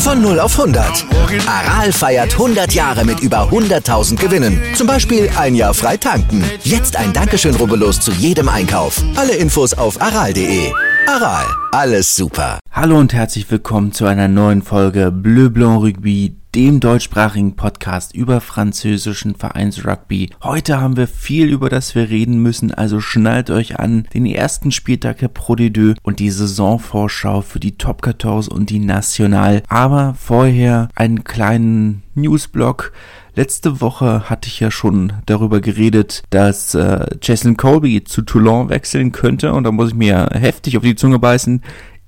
[0.00, 1.04] Von 0 auf 100.
[1.46, 4.58] Aral feiert 100 Jahre mit über 100.000 Gewinnen.
[4.74, 6.42] Zum Beispiel ein Jahr frei tanken.
[6.64, 9.02] Jetzt ein Dankeschön, rubbellos zu jedem Einkauf.
[9.16, 10.72] Alle Infos auf aral.de.
[11.06, 12.58] Aral, alles super.
[12.72, 18.40] Hallo und herzlich willkommen zu einer neuen Folge Bleu Blanc Rugby, dem deutschsprachigen Podcast über
[18.40, 20.30] französischen Vereinsrugby.
[20.42, 24.72] Heute haben wir viel, über das wir reden müssen, also schnallt euch an den ersten
[24.72, 29.62] Spieltag der Pro D2 und die Saisonvorschau für die Top 14 und die National.
[29.68, 32.92] Aber vorher einen kleinen Newsblock.
[33.34, 39.12] Letzte Woche hatte ich ja schon darüber geredet, dass äh, Jason Colby zu Toulon wechseln
[39.12, 41.62] könnte und da muss ich mir heftig auf die Zunge beißen.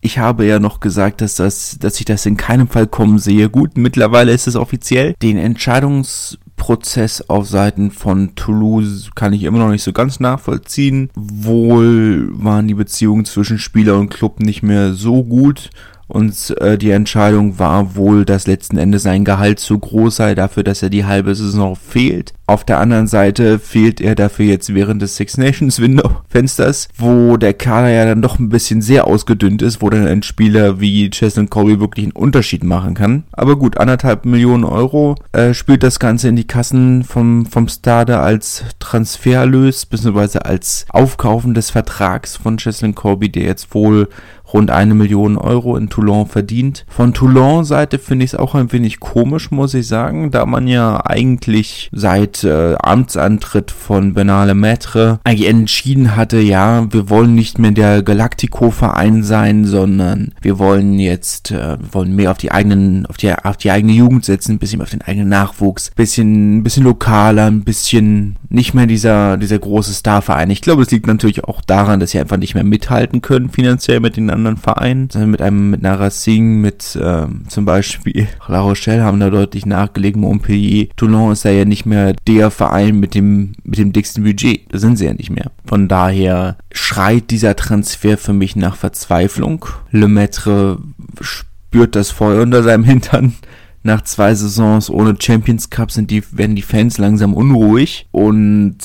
[0.04, 3.48] Ich habe ja noch gesagt, dass das, dass ich das in keinem Fall kommen sehe.
[3.48, 5.14] Gut, mittlerweile ist es offiziell.
[5.22, 11.08] Den Entscheidungsprozess auf Seiten von Toulouse kann ich immer noch nicht so ganz nachvollziehen.
[11.14, 15.70] Wohl waren die Beziehungen zwischen Spieler und Club nicht mehr so gut
[16.12, 20.62] und äh, die Entscheidung war wohl, dass letzten Endes sein Gehalt zu groß sei dafür,
[20.62, 22.34] dass er die halbe Saison fehlt.
[22.46, 27.38] Auf der anderen Seite fehlt er dafür jetzt während des Six Nations Window Fensters, wo
[27.38, 31.08] der Kader ja dann doch ein bisschen sehr ausgedünnt ist, wo dann ein Spieler wie
[31.08, 33.24] Cheslin Colby wirklich einen Unterschied machen kann.
[33.32, 38.18] Aber gut, anderthalb Millionen Euro äh, spielt das Ganze in die Kassen vom, vom Stade
[38.18, 44.08] als Transferlös, beziehungsweise als Aufkaufen des Vertrags von Cheslin Colby, der jetzt wohl
[44.52, 46.84] rund eine Million Euro in Toulon verdient.
[46.88, 51.04] Von Toulon-Seite finde ich es auch ein wenig komisch, muss ich sagen, da man ja
[51.04, 57.72] eigentlich seit äh, Amtsantritt von Bernale Maître eigentlich entschieden hatte, ja, wir wollen nicht mehr
[57.72, 63.32] der Galactico-Verein sein, sondern wir wollen jetzt, äh, wollen mehr auf die eigenen, auf die,
[63.32, 67.46] auf die eigene Jugend setzen, ein bisschen auf den eigenen Nachwuchs, bisschen, ein bisschen lokaler,
[67.46, 70.50] ein bisschen nicht mehr dieser, dieser große Starverein.
[70.50, 74.00] Ich glaube, es liegt natürlich auch daran, dass sie einfach nicht mehr mithalten können finanziell
[74.00, 78.60] mit den anderen Vereinen, sondern mit einem, mit einer Racing, mit ähm, zum Beispiel La
[78.60, 80.88] Rochelle haben da deutlich nachgelegt, Montpellier.
[80.96, 84.62] Toulon ist da ja nicht mehr der Verein mit dem, mit dem dicksten Budget.
[84.70, 85.50] Da sind sie ja nicht mehr.
[85.64, 89.64] Von daher schreit dieser Transfer für mich nach Verzweiflung.
[89.90, 90.78] Le Maître
[91.20, 93.34] spürt das Feuer unter seinem Hintern
[93.82, 98.76] nach zwei Saisons ohne Champions Cup sind die, werden die Fans langsam unruhig und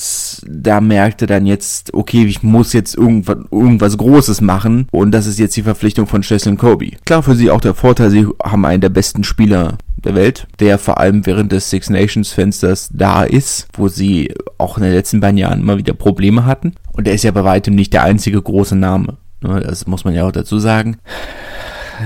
[0.47, 5.39] da merkte dann jetzt, okay, ich muss jetzt irgendwas, irgendwas Großes machen und das ist
[5.39, 6.91] jetzt die Verpflichtung von Cheslin Kobe.
[7.05, 10.77] Klar für sie auch der Vorteil, sie haben einen der besten Spieler der Welt, der
[10.77, 15.19] vor allem während des Six Nations Fensters da ist, wo sie auch in den letzten
[15.19, 16.73] beiden Jahren immer wieder Probleme hatten.
[16.93, 19.17] Und er ist ja bei weitem nicht der einzige große Name.
[19.41, 20.97] Ne, das muss man ja auch dazu sagen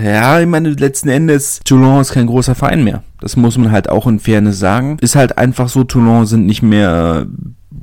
[0.03, 3.03] ja, ich meine, letzten Endes, Toulon ist kein großer Verein mehr.
[3.19, 4.97] Das muss man halt auch in Fairness sagen.
[5.01, 7.27] Ist halt einfach so, Toulon sind nicht mehr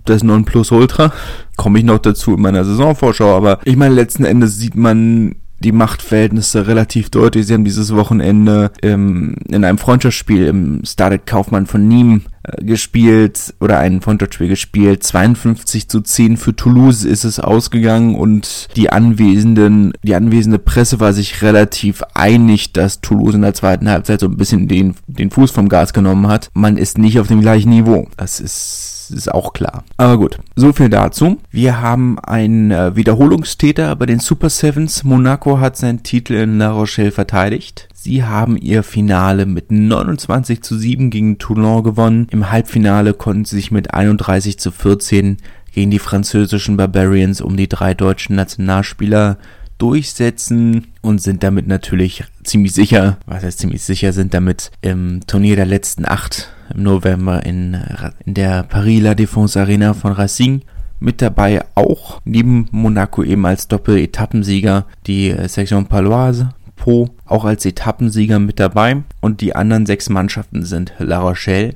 [0.05, 1.13] das Nonplusultra.
[1.57, 5.73] Komme ich noch dazu in meiner Saisonvorschau, aber ich meine, letzten Endes sieht man die
[5.73, 7.47] Machtverhältnisse relativ deutlich.
[7.47, 13.55] Sie haben dieses Wochenende ähm, in einem Freundschaftsspiel im Started Kaufmann von Nîmes äh, gespielt
[13.61, 15.03] oder ein Freundschaftsspiel gespielt.
[15.03, 21.13] 52 zu 10 für Toulouse ist es ausgegangen und die anwesenden, die anwesende Presse war
[21.13, 25.51] sich relativ einig, dass Toulouse in der zweiten Halbzeit so ein bisschen den, den Fuß
[25.51, 26.51] vom Gas genommen hat.
[26.55, 28.09] Man ist nicht auf dem gleichen Niveau.
[28.17, 29.85] Das ist ist auch klar.
[29.97, 31.39] Aber gut, so viel dazu.
[31.51, 35.05] Wir haben einen äh, Wiederholungstäter bei den Super Sevens.
[35.05, 37.89] Monaco hat seinen Titel in La Rochelle verteidigt.
[37.95, 42.27] Sie haben ihr Finale mit 29 zu 7 gegen Toulon gewonnen.
[42.31, 45.39] Im Halbfinale konnten sie sich mit 31 zu 14
[45.73, 49.39] gegen die französischen Barbarians um die drei deutschen Nationalspieler
[49.79, 55.57] durchsetzen und sind damit natürlich ziemlich sicher, was heißt ziemlich sicher, sind damit im Turnier
[55.57, 57.77] der letzten acht im November in,
[58.25, 60.63] in der Paris La Défense Arena von Racing.
[61.01, 68.39] Mit dabei auch neben Monaco eben als Doppel-Etappensieger die Section Paloise, Po auch als Etappensieger
[68.39, 71.75] mit dabei und die anderen sechs Mannschaften sind La Rochelle,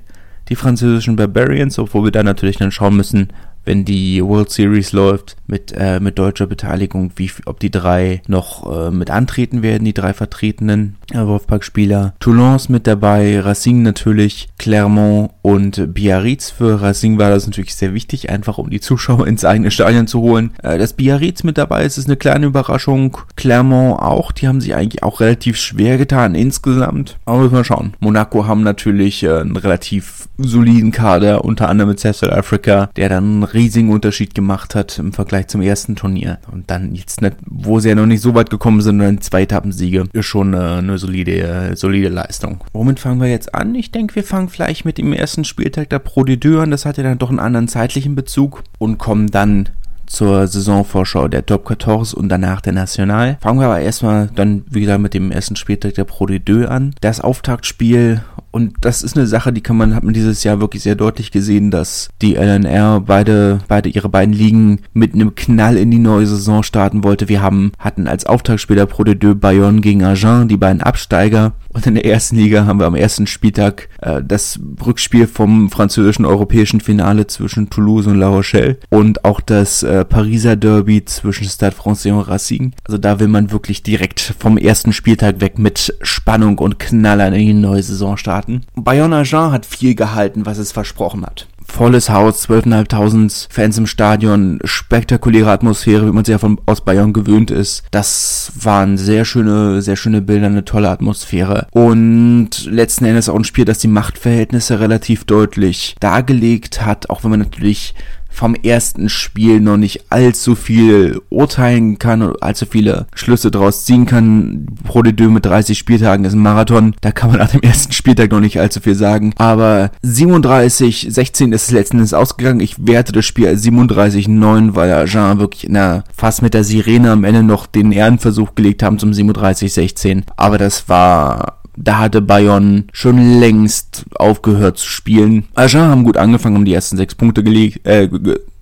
[0.49, 3.29] die französischen Barbarians, obwohl wir da natürlich dann schauen müssen,
[3.65, 8.89] wenn die World Series läuft mit, äh, mit deutscher Beteiligung, wie, ob die drei noch
[8.89, 12.15] äh, mit antreten werden, die drei vertretenen äh, Wolfpack-Spieler.
[12.21, 16.51] Toulon ist mit dabei, Racing natürlich, Clermont und Biarritz.
[16.51, 20.21] Für Racing war das natürlich sehr wichtig, einfach um die Zuschauer ins eigene Stadion zu
[20.21, 20.53] holen.
[20.63, 23.19] Äh, dass Biarritz mit dabei ist, ist eine kleine Überraschung.
[23.37, 27.19] Clermont auch, die haben sich eigentlich auch relativ schwer getan insgesamt.
[27.25, 27.95] Aber müssen wir schauen.
[28.01, 33.45] Monaco haben natürlich äh, einen relativ soliden Kader, unter anderem mit South Africa, der dann
[33.55, 36.39] riesigen Unterschied gemacht hat im Vergleich zum ersten Turnier.
[36.51, 39.43] Und dann jetzt nicht, wo sie ja noch nicht so weit gekommen sind, dann zwei
[39.43, 42.65] Etappensiege, ist schon eine, eine solide, solide Leistung.
[42.73, 43.75] Womit fangen wir jetzt an?
[43.75, 46.71] Ich denke, wir fangen vielleicht mit dem ersten Spieltag der Pro an.
[46.71, 49.69] Das hat ja dann doch einen anderen zeitlichen Bezug und kommen dann
[50.13, 53.39] zur Saisonvorschau der Top 14 und danach der National.
[53.41, 56.95] Fangen wir aber erstmal dann wieder mit dem ersten Spieltag der Pro an.
[57.01, 58.23] Das Auftaktspiel
[58.53, 61.31] und das ist eine Sache, die kann man, hat man dieses Jahr wirklich sehr deutlich
[61.31, 66.27] gesehen, dass die LNR beide, beide ihre beiden Ligen mit einem Knall in die neue
[66.27, 67.29] Saison starten wollte.
[67.29, 71.55] Wir haben, hatten als Auftaktspieler Pro de Deux Bayonne gegen Agen, die beiden Absteiger.
[71.73, 76.27] Und in der ersten Liga haben wir am ersten Spieltag äh, das Rückspiel vom französischen
[76.27, 81.75] europäischen Finale zwischen Toulouse und La Rochelle und auch das äh, Pariser Derby zwischen Stade
[81.75, 82.73] Francais und Racing.
[82.85, 87.47] Also da will man wirklich direkt vom ersten Spieltag weg mit Spannung und Knallern in
[87.47, 88.42] die neue Saison starten.
[88.75, 94.59] Bayonne Agen hat viel gehalten, was es versprochen hat volles Haus, 12.500 Fans im Stadion,
[94.65, 97.85] spektakuläre Atmosphäre, wie man sie ja von, aus Bayern gewöhnt ist.
[97.91, 101.67] Das waren sehr schöne, sehr schöne Bilder, eine tolle Atmosphäre.
[101.73, 107.31] Und letzten Endes auch ein Spiel, das die Machtverhältnisse relativ deutlich dargelegt hat, auch wenn
[107.31, 107.95] man natürlich
[108.33, 114.07] vom ersten Spiel noch nicht allzu viel urteilen kann und allzu viele Schlüsse draus ziehen
[114.07, 114.67] kann.
[114.85, 116.95] Pro de Deux mit 30 Spieltagen ist ein Marathon.
[117.01, 119.33] Da kann man nach dem ersten Spieltag noch nicht allzu viel sagen.
[119.37, 122.61] Aber 37, 16 ist es letzten Endes ausgegangen.
[122.61, 127.11] Ich werte das Spiel als 37, 9, weil Jean wirklich na, fast mit der Sirene
[127.11, 130.25] am Ende noch den Ehrenversuch gelegt haben zum 37, 16.
[130.37, 135.45] Aber das war da hatte Bayonne schon längst aufgehört zu spielen.
[135.55, 138.09] Agen haben gut angefangen, haben die ersten sechs Punkte gelegt, äh,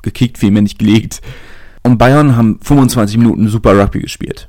[0.03, 1.21] gekickt, vielmehr nicht gelegt.
[1.83, 4.49] Und Bayern haben 25 Minuten super Rugby gespielt.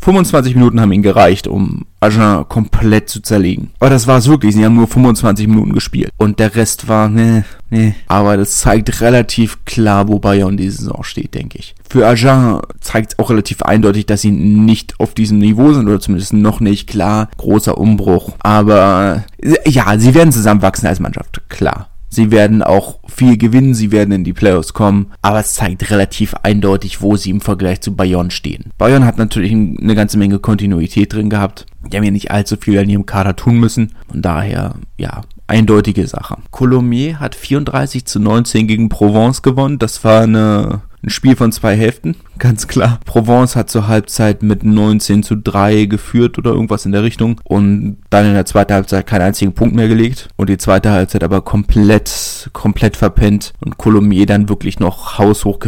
[0.00, 3.70] 25 Minuten haben ihnen gereicht, um Agen komplett zu zerlegen.
[3.80, 4.54] Aber das war es wirklich.
[4.54, 6.10] Sie haben nur 25 Minuten gespielt.
[6.16, 7.94] Und der Rest war, ne, ne.
[8.06, 11.74] Aber das zeigt relativ klar, wo Bayern die Saison steht, denke ich.
[11.88, 16.00] Für Agen zeigt es auch relativ eindeutig, dass sie nicht auf diesem Niveau sind oder
[16.00, 16.88] zumindest noch nicht.
[16.88, 18.34] Klar, großer Umbruch.
[18.40, 19.24] Aber
[19.66, 21.42] ja, sie werden zusammenwachsen als Mannschaft.
[21.48, 21.88] Klar.
[22.08, 26.34] Sie werden auch viel gewinnen, sie werden in die Playoffs kommen, aber es zeigt relativ
[26.42, 28.72] eindeutig, wo sie im Vergleich zu Bayonne stehen.
[28.78, 31.66] Bayonne hat natürlich eine ganze Menge Kontinuität drin gehabt.
[31.86, 33.94] Die haben ja nicht allzu viel an ihrem Kader tun müssen.
[34.12, 36.36] Und daher, ja, eindeutige Sache.
[36.50, 39.78] Colomiers hat 34 zu 19 gegen Provence gewonnen.
[39.78, 43.00] Das war eine ein Spiel von zwei Hälften, ganz klar.
[43.04, 47.98] Provence hat zur Halbzeit mit 19 zu 3 geführt oder irgendwas in der Richtung und
[48.10, 51.42] dann in der zweiten Halbzeit keinen einzigen Punkt mehr gelegt und die zweite Halbzeit aber
[51.42, 55.58] komplett, komplett verpennt und Colomier dann wirklich noch haushoch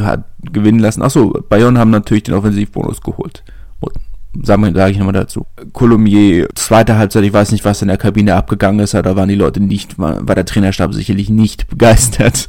[0.53, 1.03] gewinnen lassen.
[1.03, 3.45] Achso, Bayern haben natürlich den Offensivbonus geholt.
[3.81, 3.93] Und
[4.43, 5.45] Sage sag ich nochmal dazu.
[5.73, 9.35] Colomier, zweite Halbzeit, ich weiß nicht, was in der Kabine abgegangen ist, da waren die
[9.35, 12.47] Leute nicht, war, war der Trainerstab sicherlich nicht begeistert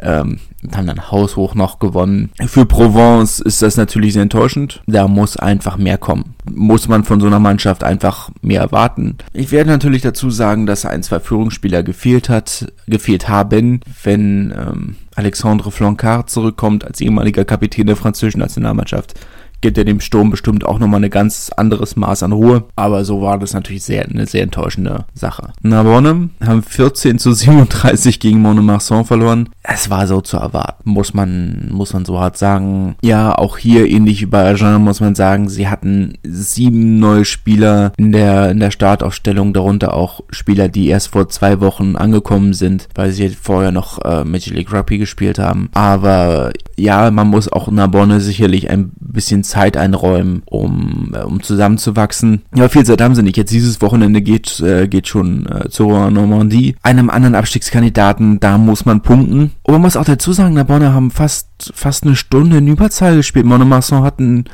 [0.00, 0.38] ähm,
[0.74, 2.30] haben dann haushoch noch gewonnen.
[2.46, 4.82] Für Provence ist das natürlich sehr enttäuschend.
[4.86, 6.34] Da muss einfach mehr kommen.
[6.50, 9.18] Muss man von so einer Mannschaft einfach mehr erwarten.
[9.32, 14.96] Ich werde natürlich dazu sagen, dass ein, zwei Führungsspieler gefehlt hat, gefehlt haben, wenn ähm,
[15.14, 19.14] Alexandre Flancard zurückkommt als ehemaliger Kapitän der französischen Nationalmannschaft
[19.60, 22.64] gibt er dem Sturm bestimmt auch nochmal ein ganz anderes Maß an Ruhe.
[22.76, 25.52] Aber so war das natürlich sehr, eine sehr enttäuschende Sache.
[25.62, 29.48] Narbonne haben 14 zu 37 gegen Monomarsan verloren.
[29.62, 32.96] Es war so zu erwarten, muss man, muss man so hart sagen.
[33.02, 37.92] Ja, auch hier ähnlich wie bei Agen muss man sagen, sie hatten sieben neue Spieler
[37.96, 42.88] in der, in der Startaufstellung, darunter auch Spieler, die erst vor zwei Wochen angekommen sind,
[42.94, 45.68] weil sie vorher noch äh, Major League Rugby gespielt haben.
[45.74, 52.42] Aber ja, man muss auch Narbonne sicherlich ein bisschen Zeit einräumen, um, äh, um zusammenzuwachsen.
[52.54, 53.36] Ja, viel Zeit haben sie nicht.
[53.36, 58.38] Jetzt dieses Wochenende geht, äh, geht schon äh, zur Normandie, einem anderen Abstiegskandidaten.
[58.40, 59.52] Da muss man punkten.
[59.62, 63.46] Und man muss auch dazu sagen, Narbonne haben fast, fast eine Stunde in Überzahl gespielt.
[63.46, 64.44] Monomasson hatten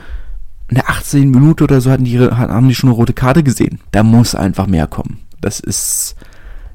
[0.69, 3.81] in der 18 Minute oder so hatten die, haben die schon eine rote Karte gesehen.
[3.91, 5.19] Da muss einfach mehr kommen.
[5.41, 6.17] Das ist,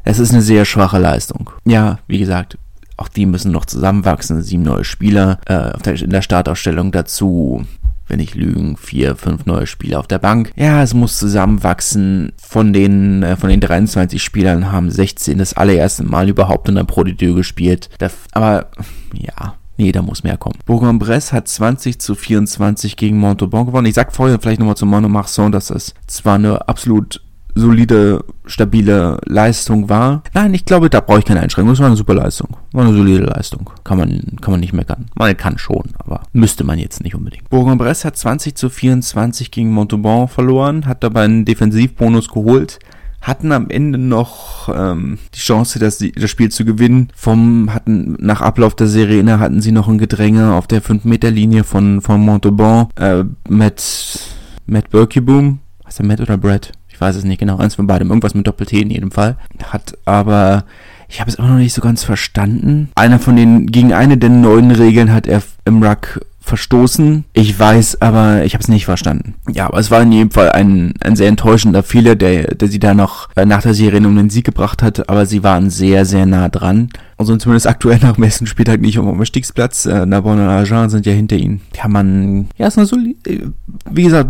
[0.04, 1.50] es ist eine sehr schwache Leistung.
[1.66, 2.58] Ja, wie gesagt,
[3.00, 4.42] auch die müssen noch zusammenwachsen.
[4.42, 7.66] Sieben neue Spieler äh, in der Startausstellung dazu
[8.10, 10.52] wenn ich lügen, vier, fünf neue Spieler auf der Bank.
[10.56, 12.34] Ja, es muss zusammenwachsen.
[12.42, 16.84] Von den, äh, von den 23 Spielern haben 16 das allererste Mal überhaupt in der
[16.84, 17.90] Pro gespielt.
[18.32, 18.72] aber,
[19.14, 20.60] ja, Nee, da muss mehr kommen.
[20.66, 23.88] Bourg-en-Bresse hat 20 zu 24 gegen Montauban gewonnen.
[23.88, 27.22] Ich sag vorher vielleicht nochmal zu Monomarsan, dass es zwar eine absolut
[27.56, 30.24] solide, stabile Leistung war.
[30.34, 31.74] Nein, ich glaube, da brauche ich keine Einschränkung.
[31.74, 32.58] Das war eine super Leistung.
[32.72, 33.70] War eine solide Leistung.
[33.84, 35.06] Kann man, kann man nicht meckern.
[35.16, 37.50] Man kann schon, aber müsste man jetzt nicht unbedingt.
[37.50, 42.80] Bourg-en-Bresse hat 20 zu 24 gegen Montauban verloren, hat dabei einen Defensivbonus geholt
[43.22, 47.10] hatten am Ende noch ähm, die Chance, das, das Spiel zu gewinnen.
[47.16, 51.30] Vom hatten nach Ablauf der Serie hatten sie noch ein Gedränge auf der 5 Meter
[51.30, 54.20] Linie von von Montauban äh, mit
[54.66, 55.60] Matt Berkeboom.
[55.86, 56.72] Heißt der Matt oder Brad?
[57.00, 59.38] Ich weiß es nicht genau, eins von beidem, irgendwas mit Doppel-T in jedem Fall.
[59.64, 60.66] Hat aber,
[61.08, 62.90] ich habe es immer noch nicht so ganz verstanden.
[62.94, 67.24] Einer von den, gegen eine der neuen Regeln hat er im Ruck verstoßen.
[67.32, 69.36] Ich weiß, aber ich habe es nicht verstanden.
[69.50, 72.80] Ja, aber es war in jedem Fall ein, ein sehr enttäuschender Fehler, der, der sie
[72.80, 76.04] da noch äh, nach der Serie um den Sieg gebracht hat, aber sie waren sehr,
[76.04, 76.90] sehr nah dran.
[77.20, 79.86] Also zumindest aktuell nach dem ersten Spieltag nicht um Stiegsplatz.
[79.86, 81.60] Äh, Narbonne und Agen sind ja hinter ihnen.
[81.74, 83.52] Kann man, ja, ist eine solide,
[83.92, 84.30] wie gesagt,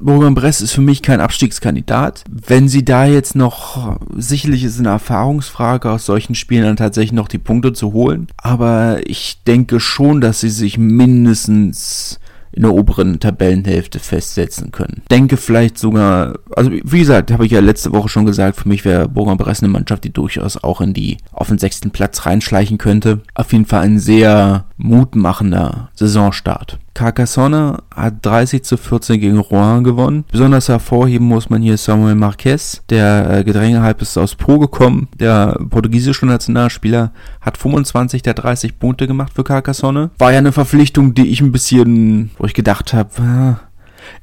[0.00, 2.24] Bourg-en-Bresse ist für mich kein Abstiegskandidat.
[2.28, 7.28] Wenn sie da jetzt noch, sicherlich ist eine Erfahrungsfrage, aus solchen Spielen dann tatsächlich noch
[7.28, 8.26] die Punkte zu holen.
[8.36, 12.18] Aber ich denke schon, dass sie sich mindestens
[12.52, 15.02] in der oberen Tabellenhälfte festsetzen können.
[15.10, 18.84] Denke vielleicht sogar, also wie gesagt, habe ich ja letzte Woche schon gesagt, für mich
[18.84, 23.20] wäre Bourg-en-Bresse eine Mannschaft, die durchaus auch in die, auf den sechsten Platz reinschleichen könnte.
[23.34, 26.78] Auf jeden Fall ein sehr mutmachender Saisonstart.
[26.94, 30.24] Carcassonne hat 30 zu 14 gegen Rouen gewonnen.
[30.30, 35.08] Besonders hervorheben muss man hier Samuel Marquez, der äh, Gedrängehalb ist aus Pro gekommen.
[35.18, 40.10] Der portugiesische Nationalspieler hat 25 der 30 Punkte gemacht für Carcassonne.
[40.18, 43.70] War ja eine Verpflichtung, die ich ein bisschen, wo ich gedacht habe, äh,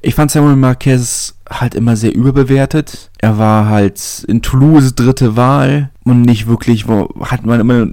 [0.00, 3.10] ich fand Samuel Marquez halt immer sehr überbewertet.
[3.18, 7.86] Er war halt in Toulouse dritte Wahl und nicht wirklich, wo hat man immer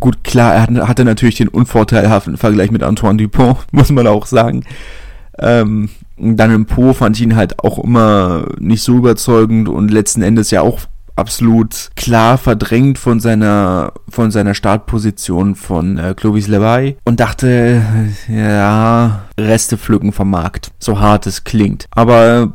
[0.00, 4.64] Gut, klar, er hatte natürlich den unvorteilhaften Vergleich mit Antoine Dupont, muss man auch sagen.
[5.38, 10.22] Ähm, dann im Po fand ich ihn halt auch immer nicht so überzeugend und letzten
[10.22, 10.80] Endes ja auch
[11.16, 17.82] absolut klar verdrängt von seiner von seiner Startposition von äh, Clovis Levi und dachte
[18.28, 22.52] ja Reste pflücken vom Markt so hart es klingt aber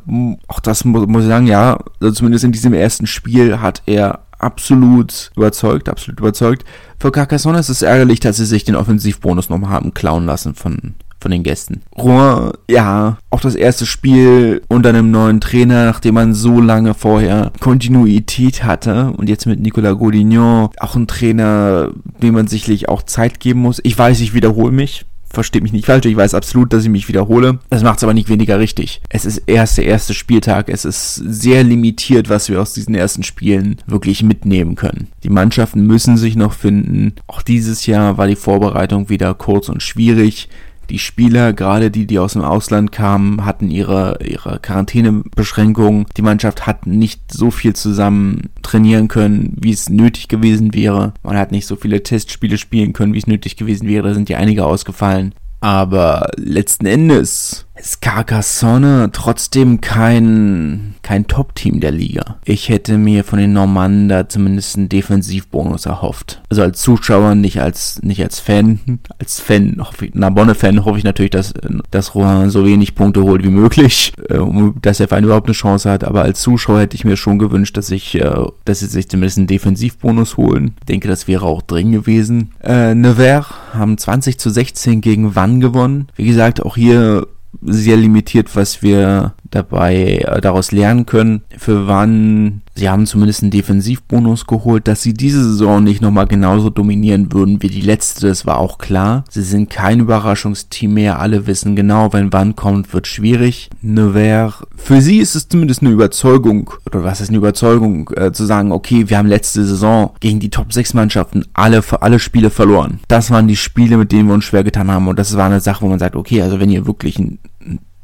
[0.48, 4.22] auch das mu muss ich sagen ja also zumindest in diesem ersten Spiel hat er
[4.40, 6.66] absolut überzeugt, absolut überzeugt.
[7.00, 10.96] Für Carcassonne ist es ärgerlich, dass sie sich den Offensivbonus nochmal haben klauen lassen von,
[11.20, 11.82] von den Gästen.
[11.98, 17.52] Rouen, ja, auch das erste Spiel unter einem neuen Trainer, nachdem man so lange vorher
[17.60, 21.92] Kontinuität hatte und jetzt mit Nicolas Godignon, auch ein Trainer,
[22.22, 23.80] dem man sicherlich auch Zeit geben muss.
[23.84, 27.08] Ich weiß, ich wiederhole mich versteht mich nicht falsch, ich weiß absolut, dass ich mich
[27.08, 27.60] wiederhole.
[27.70, 29.02] Das macht es aber nicht weniger richtig.
[29.10, 33.24] Es ist erst der erste Spieltag, es ist sehr limitiert, was wir aus diesen ersten
[33.24, 35.08] Spielen wirklich mitnehmen können.
[35.24, 37.14] Die Mannschaften müssen sich noch finden.
[37.28, 40.50] Auch dieses Jahr war die Vorbereitung wieder kurz und schwierig.
[40.90, 46.06] Die Spieler, gerade die, die aus dem Ausland kamen, hatten ihre, ihre Quarantänebeschränkungen.
[46.16, 51.14] Die Mannschaft hat nicht so viel zusammen trainieren können, wie es nötig gewesen wäre.
[51.24, 54.08] Man hat nicht so viele Testspiele spielen können, wie es nötig gewesen wäre.
[54.08, 55.34] Da sind ja einige ausgefallen.
[55.60, 62.38] Aber letzten Endes ist Carcassonne trotzdem kein, kein Top-Team der Liga.
[62.46, 66.42] Ich hätte mir von den Normannen da zumindest einen Defensivbonus erhofft.
[66.50, 68.80] Also als Zuschauer, nicht als, nicht als Fan.
[69.20, 69.82] Als Fan,
[70.14, 71.54] Narbonne-Fan hoffe ich natürlich, dass,
[71.92, 74.40] dass Rohan so wenig Punkte holt wie möglich, äh,
[74.82, 76.04] dass der Verein überhaupt eine Chance hat.
[76.04, 79.38] Aber als Zuschauer hätte ich mir schon gewünscht, dass ich, äh, dass sie sich zumindest
[79.38, 80.76] einen Defensivbonus holen.
[80.80, 82.52] Ich denke, das wäre auch drin gewesen.
[82.64, 86.08] Äh, Nevers haben 20 zu 16 gegen Wann gewonnen.
[86.16, 87.28] Wie gesagt, auch hier
[87.62, 91.42] sehr limitiert, was wir dabei äh, daraus lernen können.
[91.58, 96.70] Für wann sie haben zumindest einen Defensivbonus geholt, dass sie diese Saison nicht nochmal genauso
[96.70, 99.24] dominieren würden wie die letzte, das war auch klar.
[99.30, 103.70] Sie sind kein Überraschungsteam mehr, alle wissen genau, wenn wann kommt, wird schwierig.
[103.82, 108.46] Nevers, für sie ist es zumindest eine Überzeugung, oder was ist eine Überzeugung, äh, zu
[108.46, 113.00] sagen, okay, wir haben letzte Saison gegen die Top 6 Mannschaften alle, alle Spiele verloren.
[113.08, 115.60] Das waren die Spiele, mit denen wir uns schwer getan haben und das war eine
[115.60, 117.40] Sache, wo man sagt, okay, also wenn ihr wirklich ein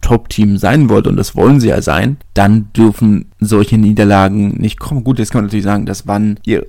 [0.03, 5.03] Top-Team sein wollt, und das wollen sie ja sein, dann dürfen solche Niederlagen nicht kommen.
[5.03, 6.67] Gut, jetzt kann man natürlich sagen, dass wann ihr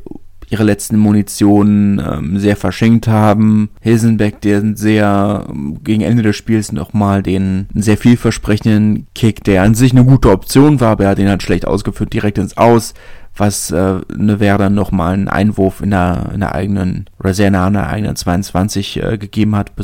[0.51, 3.71] ihre letzten Munition ähm, sehr verschenkt haben.
[3.81, 9.75] Hilsenbeck, der sehr ähm, gegen Ende des Spiels nochmal den sehr vielversprechenden Kick, der an
[9.75, 12.95] sich eine gute Option war, aber er hat ihn halt schlecht ausgeführt, direkt ins Aus
[13.37, 17.67] was äh, ne Werder nochmal einen Einwurf in der, in der eigenen, oder sehr nah
[17.67, 19.75] an der eigenen 22 äh, gegeben hat,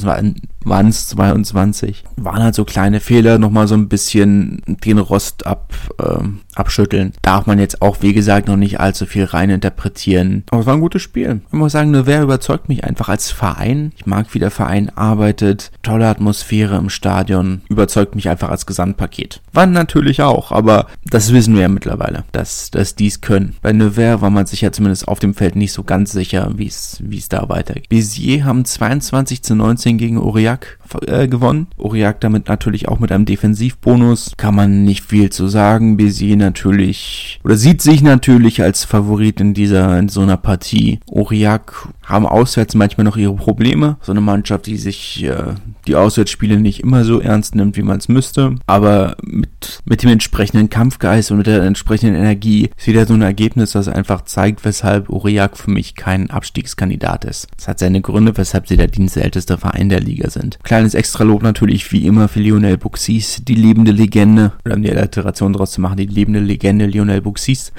[0.64, 2.04] waren es 22.
[2.16, 6.24] Waren halt so kleine Fehler, nochmal so ein bisschen den Rost ab, äh,
[6.54, 7.12] abschütteln.
[7.22, 10.44] Darf man jetzt auch, wie gesagt, noch nicht allzu viel rein interpretieren.
[10.50, 11.40] Aber es war ein gutes Spiel.
[11.46, 13.92] Ich muss sagen, wer überzeugt mich einfach als Verein.
[13.96, 15.70] Ich mag, wie der Verein arbeitet.
[15.82, 17.62] Tolle Atmosphäre im Stadion.
[17.68, 19.40] Überzeugt mich einfach als Gesamtpaket.
[19.52, 23.56] Wann natürlich auch, aber das wissen wir ja mittlerweile, dass, dass dies können.
[23.62, 26.66] Bei Nevers war man sich ja zumindest auf dem Feld nicht so ganz sicher, wie
[26.66, 27.88] es, da weitergeht.
[27.88, 30.18] Bézier haben 22 zu 19 gegen
[30.50, 31.68] Aurillac äh, gewonnen.
[31.78, 34.32] Aurillac damit natürlich auch mit einem Defensivbonus.
[34.36, 35.96] Kann man nicht viel zu sagen.
[35.96, 41.00] Bézier natürlich, oder sieht sich natürlich als Favorit in dieser, in so einer Partie.
[41.10, 43.96] Aurillac haben auswärts manchmal noch ihre Probleme.
[44.00, 45.54] So eine Mannschaft, die sich äh,
[45.86, 48.56] die Auswärtsspiele nicht immer so ernst nimmt, wie man es müsste.
[48.66, 53.22] Aber mit, mit dem entsprechenden Kampfgeist und mit der entsprechenden Energie ist wieder so ein
[53.22, 57.46] Ergebnis, das einfach zeigt, weshalb Aurillac für mich kein Abstiegskandidat ist.
[57.56, 60.39] Es hat seine Gründe, weshalb sie der dienstälteste Verein der Liga sind.
[60.62, 64.52] Kleines Extralob natürlich wie immer für Lionel Buxis, die lebende Legende.
[64.64, 67.72] Oder um die Alliteration draus zu machen, die lebende Legende Lionel Buxis.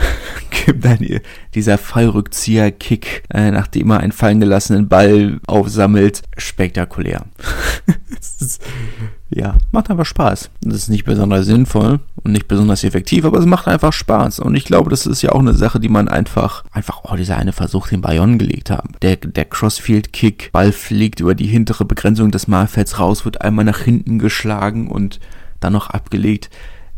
[1.56, 6.22] Dieser Fallrückzieher-Kick, äh, nachdem er einen fallen gelassenen Ball aufsammelt.
[6.38, 7.26] Spektakulär.
[9.30, 10.50] ja, macht einfach Spaß.
[10.62, 14.40] Das ist nicht besonders sinnvoll und nicht besonders effektiv, aber es macht einfach Spaß.
[14.40, 17.38] Und ich glaube, das ist ja auch eine Sache, die man einfach, einfach, oh, dieser
[17.38, 18.94] eine Versuch, den Bayonne gelegt haben.
[19.02, 23.80] Der, der Crossfield-Kick, Ball fliegt über die hintere Begrenzung des Mahlfelds raus, wird einmal nach
[23.80, 25.20] hinten geschlagen und
[25.60, 26.50] dann noch abgelegt.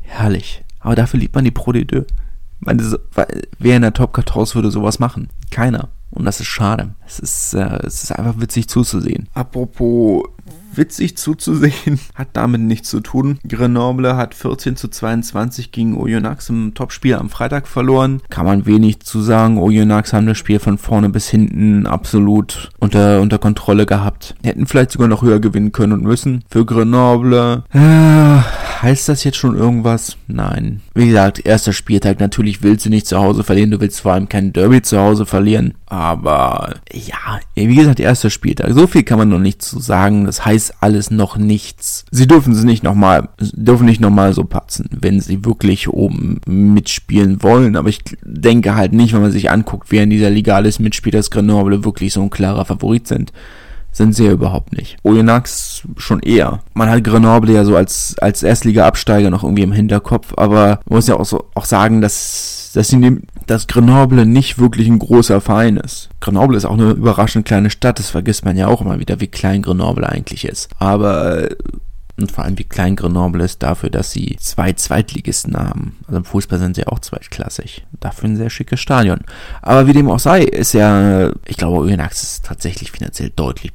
[0.01, 0.63] Herrlich.
[0.79, 2.05] Aber dafür liebt man die Pro de Deux.
[2.59, 2.99] Meine,
[3.59, 5.29] wer in der Top 14 würde sowas machen?
[5.51, 5.89] Keiner.
[6.13, 6.95] Und das ist schade.
[7.05, 9.27] Es ist, äh, es ist einfach witzig zuzusehen.
[9.33, 10.23] Apropos
[10.77, 13.39] witzig zuzusehen, hat damit nichts zu tun.
[13.47, 18.21] Grenoble hat 14 zu 22 gegen Oyonnax im Topspiel am Freitag verloren.
[18.29, 19.57] Kann man wenig zu sagen.
[19.57, 24.35] Oyonnax haben das Spiel von vorne bis hinten absolut unter, unter Kontrolle gehabt.
[24.43, 26.43] Hätten vielleicht sogar noch höher gewinnen können und müssen.
[26.49, 30.17] Für Grenoble, äh, heißt das jetzt schon irgendwas?
[30.27, 30.81] Nein.
[30.93, 32.19] Wie gesagt, erster Spieltag.
[32.19, 33.71] Natürlich willst du nicht zu Hause verlieren.
[33.71, 35.73] Du willst vor allem kein Derby zu Hause verlieren.
[35.87, 38.73] Aber, ja, wie gesagt, erster Spieltag.
[38.73, 40.25] So viel kann man noch nicht zu sagen.
[40.25, 42.05] Das heißt alles noch nichts.
[42.11, 47.41] Sie dürfen sie nicht nochmal, dürfen nicht nochmal so patzen, wenn sie wirklich oben mitspielen
[47.41, 47.75] wollen.
[47.75, 51.15] Aber ich denke halt nicht, wenn man sich anguckt, wer in dieser Liga alles mitspielt,
[51.15, 53.31] dass Grenoble wirklich so ein klarer Favorit sind
[53.93, 54.97] sind sie ja überhaupt nicht.
[55.03, 56.59] Oyonnax schon eher.
[56.73, 61.07] Man hat Grenoble ja so als, als Erstliga-Absteiger noch irgendwie im Hinterkopf, aber man muss
[61.07, 65.77] ja auch so, auch sagen, dass dass, sie dass Grenoble nicht wirklich ein großer Verein
[65.77, 66.09] ist.
[66.19, 69.27] Grenoble ist auch eine überraschend kleine Stadt, das vergisst man ja auch immer wieder, wie
[69.27, 70.69] klein Grenoble eigentlich ist.
[70.79, 71.49] Aber
[72.17, 75.97] und vor allem wie klein Grenoble ist dafür, dass sie zwei Zweitligisten haben.
[76.05, 77.85] Also im Fußball sind sie auch zweitklassig.
[77.99, 79.21] Dafür ein sehr schickes Stadion.
[79.61, 83.71] Aber wie dem auch sei, ist ja, ich glaube, Oyonnax ist tatsächlich finanziell deutlich,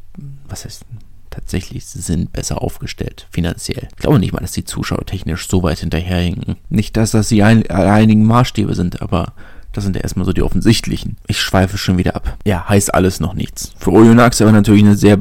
[0.49, 0.85] was heißt
[1.31, 3.89] tatsächlich sind besser aufgestellt, finanziell.
[3.91, 6.57] Ich glaube nicht mal, dass die Zuschauer technisch so weit hinterherhinken.
[6.69, 9.35] Nicht, dass das die ein, einigen Maßstäbe sind, aber
[9.73, 11.17] das sind ja erstmal so die offensichtlichen.
[11.27, 12.37] Ich schweife schon wieder ab.
[12.45, 13.73] Ja, heißt alles noch nichts.
[13.79, 15.19] Für Oyonnax aber natürlich eine sehr,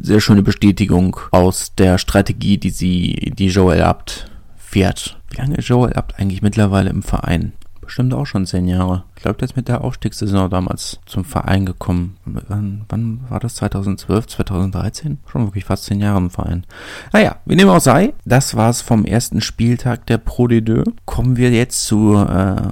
[0.00, 5.18] sehr schöne Bestätigung aus der Strategie, die sie, die Joel Abt fährt.
[5.30, 7.52] Wie lange ist Joel Abt eigentlich mittlerweile im Verein?
[7.88, 9.04] bestimmt auch schon zehn Jahre.
[9.16, 12.18] Ich glaube, der ist mit der Aufstiegssaison damals zum Verein gekommen.
[12.26, 13.54] Wann, wann war das?
[13.56, 15.18] 2012, 2013?
[15.26, 16.66] Schon wirklich fast zehn Jahre im Verein.
[17.14, 20.84] Naja, wie dem auch sei, das war's vom ersten Spieltag der Pro D2.
[21.06, 22.68] Kommen wir jetzt zu äh,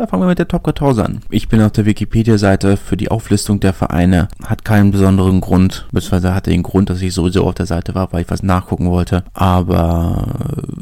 [0.00, 1.20] ja, fangen wir mit der Top 14 an.
[1.30, 4.28] Ich bin auf der Wikipedia-Seite für die Auflistung der Vereine.
[4.44, 8.12] Hat keinen besonderen Grund, beziehungsweise hatte den Grund, dass ich sowieso auf der Seite war,
[8.12, 9.24] weil ich was nachgucken wollte.
[9.34, 10.26] Aber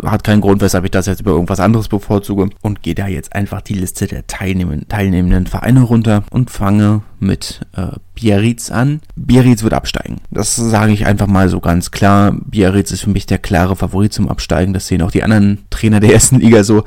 [0.04, 2.50] hat keinen Grund, weshalb ich das jetzt über irgendwas anderes bevorzuge.
[2.62, 7.60] Und gehe da jetzt einfach die Liste der teilnehmenden, teilnehmenden Vereine runter und fange mit
[7.76, 9.00] äh, Biarritz an.
[9.16, 10.18] Biarritz wird absteigen.
[10.30, 12.36] Das sage ich einfach mal so ganz klar.
[12.46, 14.72] Biarritz ist für mich der klare Favorit zum Absteigen.
[14.72, 16.84] Das sehen auch die anderen Trainer der ersten Liga so.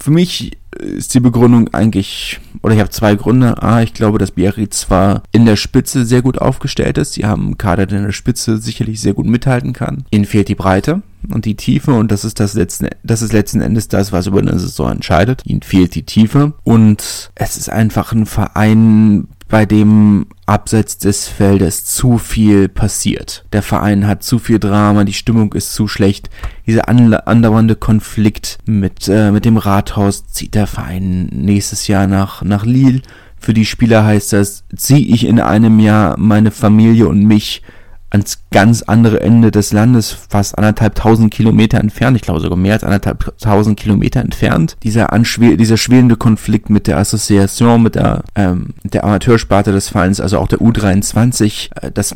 [0.00, 3.62] Für mich ist die Begründung eigentlich, oder ich habe zwei Gründe.
[3.62, 7.14] A, ich glaube, dass Biarritz zwar in der Spitze sehr gut aufgestellt ist.
[7.14, 10.04] Sie haben einen Kader, der in der Spitze sicherlich sehr gut mithalten kann.
[10.10, 13.60] Ihnen fehlt die Breite und die Tiefe und das ist das letzten, das ist letzten
[13.60, 15.42] Endes das, was über eine Saison entscheidet.
[15.44, 21.84] Ihnen fehlt die Tiefe und es ist einfach ein Verein, bei dem abseits des Feldes
[21.84, 23.44] zu viel passiert.
[23.52, 26.30] Der Verein hat zu viel Drama, die Stimmung ist zu schlecht.
[26.66, 32.64] Dieser andauernde Konflikt mit, äh, mit dem Rathaus zieht der Verein nächstes Jahr nach, nach
[32.64, 33.02] Lille.
[33.38, 37.62] Für die Spieler heißt das, ziehe ich in einem Jahr meine Familie und mich
[38.10, 42.72] ans ganz andere Ende des Landes, fast anderthalb tausend Kilometer entfernt, ich glaube sogar mehr
[42.72, 44.76] als anderthalb tausend Kilometer entfernt.
[44.82, 50.20] Dieser, anschwel dieser schwelende Konflikt mit der Association, mit der, ähm, der Amateursparte des Vereins,
[50.20, 52.14] also auch der U23, äh, das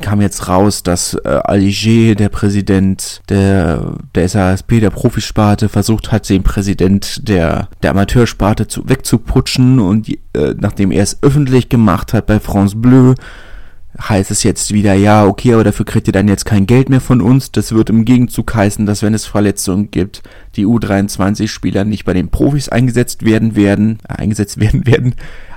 [0.00, 6.28] kam jetzt raus, dass äh, Aliger, der Präsident der, der SASP, der Profisparte, versucht hat,
[6.28, 12.26] den Präsident der, der Amateursparte zu, wegzuputschen und äh, nachdem er es öffentlich gemacht hat
[12.26, 13.14] bei France Bleu,
[14.00, 17.00] heißt es jetzt wieder, ja, okay, aber dafür kriegt ihr dann jetzt kein Geld mehr
[17.00, 17.50] von uns.
[17.50, 20.22] Das wird im Gegenzug heißen, dass wenn es Verletzungen gibt,
[20.56, 25.14] die U23-Spieler nicht bei den Profis eingesetzt werden werden, äh, eingesetzt werden werden,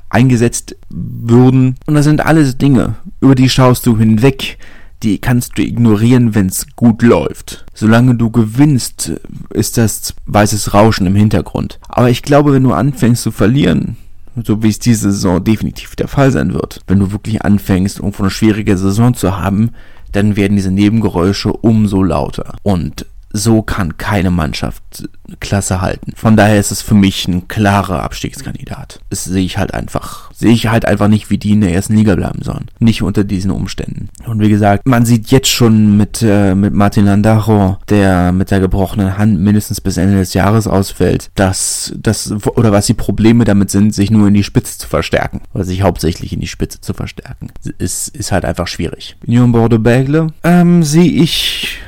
[0.10, 1.76] eingesetzt würden.
[1.86, 4.58] Und das sind alles Dinge, über die schaust du hinweg.
[5.04, 7.66] Die kannst du ignorieren, wenn's gut läuft.
[7.74, 9.14] Solange du gewinnst,
[9.50, 11.80] ist das weißes Rauschen im Hintergrund.
[11.90, 13.98] Aber ich glaube, wenn du anfängst zu verlieren,
[14.44, 16.82] so wie es diese Saison definitiv der Fall sein wird.
[16.88, 19.72] Wenn du wirklich anfängst, irgendwo eine schwierige Saison zu haben,
[20.12, 22.56] dann werden diese Nebengeräusche umso lauter.
[22.64, 25.08] Und so kann keine Mannschaft
[25.40, 26.12] Klasse halten.
[26.16, 29.00] Von daher ist es für mich ein klarer Abstiegskandidat.
[29.10, 31.96] Das sehe ich halt einfach, sehe ich halt einfach nicht, wie die in der ersten
[31.96, 32.68] Liga bleiben sollen.
[32.80, 34.10] Nicht unter diesen Umständen.
[34.26, 38.60] Und wie gesagt, man sieht jetzt schon mit, äh, mit Martin Landaro, der mit der
[38.60, 43.72] gebrochenen Hand mindestens bis Ende des Jahres ausfällt, dass, das, oder was die Probleme damit
[43.72, 45.42] sind, sich nur in die Spitze zu verstärken.
[45.54, 47.52] Oder sich hauptsächlich in die Spitze zu verstärken.
[47.78, 49.16] Ist, ist halt einfach schwierig.
[49.26, 51.80] Union Bordeaux-Bègle, ähm, sehe ich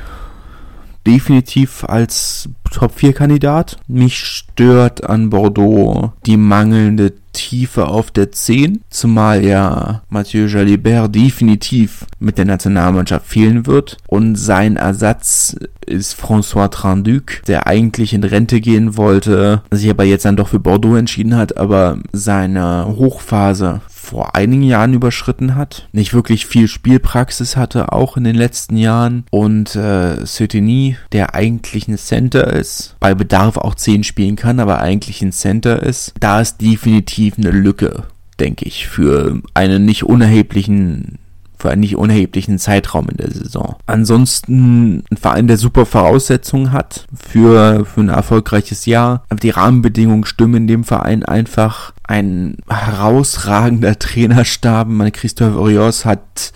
[1.06, 3.76] definitiv als Top-4-Kandidat.
[3.86, 12.06] Mich stört an Bordeaux die mangelnde Tiefe auf der 10, zumal ja Mathieu Jalibert definitiv
[12.18, 18.60] mit der Nationalmannschaft fehlen wird und sein Ersatz ist François Tranduc, der eigentlich in Rente
[18.60, 24.36] gehen wollte, sich aber jetzt dann doch für Bordeaux entschieden hat, aber seine Hochphase vor
[24.36, 29.74] einigen Jahren überschritten hat, nicht wirklich viel Spielpraxis hatte, auch in den letzten Jahren und
[29.74, 35.22] äh, Söteni, der eigentlich ein Center ist, bei Bedarf auch 10 spielen kann, aber eigentlich
[35.22, 38.04] ein Center ist, da ist definitiv eine Lücke,
[38.38, 41.18] denke ich, für einen nicht unerheblichen
[41.64, 43.76] für einen nicht unerheblichen Zeitraum in der Saison.
[43.86, 49.24] Ansonsten ein Verein, der super Voraussetzungen hat für, für ein erfolgreiches Jahr.
[49.42, 51.93] Die Rahmenbedingungen stimmen in dem Verein einfach.
[52.04, 54.88] Ein herausragender Trainerstab.
[54.88, 56.52] Meine Christophe Orios hat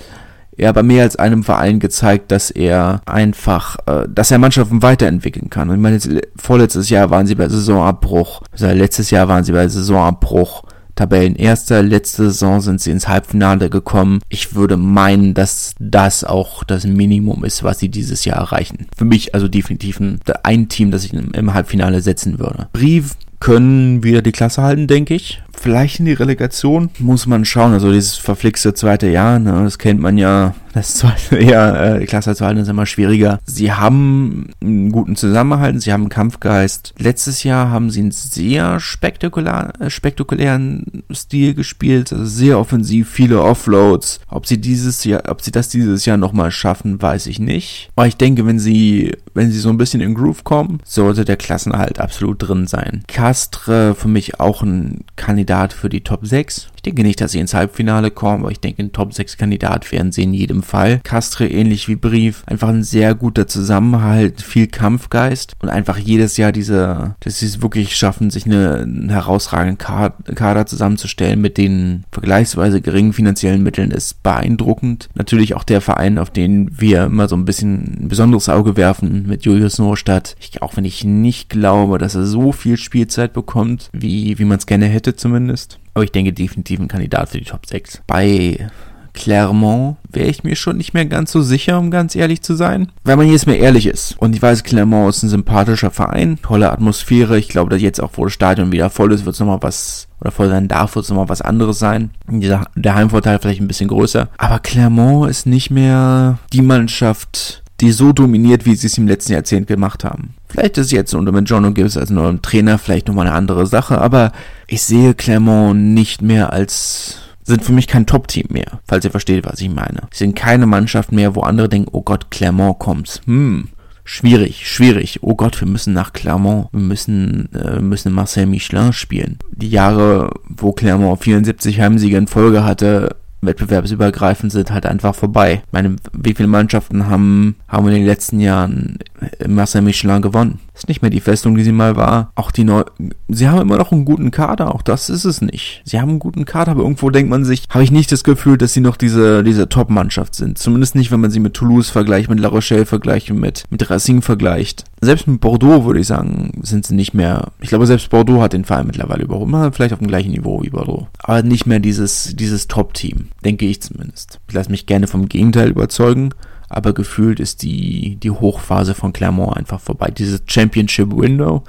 [0.56, 5.50] ja bei mehr als einem Verein gezeigt, dass er einfach, äh, dass er Mannschaften weiterentwickeln
[5.50, 5.70] kann.
[5.70, 9.68] Und ich meine, vorletztes Jahr waren sie bei Saisonabbruch, also letztes Jahr waren sie bei
[9.68, 10.64] Saisonabbruch
[10.98, 11.82] Tabellenerster.
[11.82, 14.20] Letzte Saison sind sie ins Halbfinale gekommen.
[14.28, 18.88] Ich würde meinen, dass das auch das Minimum ist, was sie dieses Jahr erreichen.
[18.96, 20.00] Für mich also definitiv
[20.42, 22.68] ein Team, das ich im Halbfinale setzen würde.
[22.72, 25.42] Brief können wieder die Klasse halten, denke ich.
[25.60, 27.72] Vielleicht in die Relegation muss man schauen.
[27.72, 30.54] Also dieses verflixte zweite Jahr, ne, das kennt man ja.
[30.74, 33.40] Das zweite Jahr, äh, Klasse zu halten ist immer schwieriger.
[33.44, 36.94] Sie haben einen guten Zusammenhalt, sie haben einen Kampfgeist.
[36.98, 43.42] Letztes Jahr haben sie einen sehr spektakulär, äh, spektakulären Stil gespielt, also sehr offensiv, viele
[43.42, 44.20] Offloads.
[44.28, 47.90] Ob sie dieses Jahr, ob sie das dieses Jahr nochmal schaffen, weiß ich nicht.
[47.96, 51.36] Aber ich denke, wenn sie, wenn sie so ein bisschen in Groove kommen, sollte der
[51.36, 53.02] Klassenerhalt absolut drin sein.
[53.08, 56.68] Castre für mich auch ein Kandidat Kandidat für die Top 6.
[56.76, 59.90] Ich denke nicht, dass sie ins Halbfinale kommen, aber ich denke, ein Top 6 Kandidat
[59.90, 61.00] werden sie in jedem Fall.
[61.02, 66.52] Castre ähnlich wie Brief, einfach ein sehr guter Zusammenhalt, viel Kampfgeist und einfach jedes Jahr
[66.52, 72.82] diese, dass sie es wirklich schaffen, sich eine, einen herausragenden Kader zusammenzustellen mit den vergleichsweise
[72.82, 75.08] geringen finanziellen Mitteln ist beeindruckend.
[75.14, 79.26] Natürlich auch der Verein, auf den wir immer so ein bisschen ein besonderes Auge werfen
[79.26, 80.36] mit Julius Norstadt.
[80.40, 84.58] Ich, auch wenn ich nicht glaube, dass er so viel Spielzeit bekommt, wie, wie man
[84.58, 85.78] es gerne hätte zumindest zumindest.
[85.94, 88.02] Aber ich denke definitiv ein Kandidat für die Top 6.
[88.06, 88.68] Bei
[89.12, 92.92] Clermont wäre ich mir schon nicht mehr ganz so sicher, um ganz ehrlich zu sein.
[93.04, 94.16] Wenn man jetzt mal ehrlich ist.
[94.18, 97.38] Und ich weiß, Clermont ist ein sympathischer Verein, tolle Atmosphäre.
[97.38, 100.08] Ich glaube, dass jetzt auch, wo das Stadion wieder voll ist, wird es nochmal was,
[100.20, 102.10] oder voll sein darf, wird es nochmal was anderes sein.
[102.28, 104.28] Der Heimvorteil vielleicht ein bisschen größer.
[104.38, 109.32] Aber Clermont ist nicht mehr die Mannschaft, die so dominiert, wie sie es im letzten
[109.32, 110.34] Jahrzehnt gemacht haben.
[110.48, 114.00] Vielleicht ist jetzt unter mit John O'Gibbs als neuem Trainer vielleicht nochmal eine andere Sache,
[114.00, 114.32] aber
[114.68, 119.46] ich sehe Clermont nicht mehr als sind für mich kein Top-Team mehr, falls ihr versteht,
[119.46, 120.02] was ich meine.
[120.12, 123.22] Sie sind keine Mannschaft mehr, wo andere denken, oh Gott, Clermont kommt.
[123.24, 123.68] Hm,
[124.04, 125.20] schwierig, schwierig.
[125.22, 129.38] Oh Gott, wir müssen nach Clermont, wir müssen, äh, müssen Marcel Michelin spielen.
[129.50, 135.62] Die Jahre, wo Clermont 74 Heimsiege in Folge hatte, wettbewerbsübergreifend sind halt einfach vorbei.
[135.64, 138.98] Ich meine, wie viele Mannschaften haben, haben in den letzten Jahren
[139.46, 140.60] Marcel Michelin gewonnen?
[140.78, 142.30] Ist nicht mehr die Festung, die sie mal war.
[142.36, 142.84] Auch die neu.
[143.26, 145.82] Sie haben immer noch einen guten Kader, auch das ist es nicht.
[145.84, 148.56] Sie haben einen guten Kader, aber irgendwo denkt man sich, habe ich nicht das Gefühl,
[148.58, 150.56] dass sie noch diese, diese Top-Mannschaft sind.
[150.56, 154.22] Zumindest nicht, wenn man sie mit Toulouse vergleicht, mit La Rochelle vergleicht, mit, mit Racing
[154.22, 154.84] vergleicht.
[155.00, 157.48] Selbst mit Bordeaux, würde ich sagen, sind sie nicht mehr.
[157.60, 159.74] Ich glaube, selbst Bordeaux hat den Verein mittlerweile überholt.
[159.74, 161.08] Vielleicht auf dem gleichen Niveau wie Bordeaux.
[161.18, 163.28] Aber nicht mehr dieses, dieses Top-Team.
[163.44, 164.38] Denke ich zumindest.
[164.46, 166.30] Ich lasse mich gerne vom Gegenteil überzeugen
[166.68, 170.10] aber gefühlt ist die, die Hochphase von Clermont einfach vorbei.
[170.10, 171.64] Dieses Championship Window,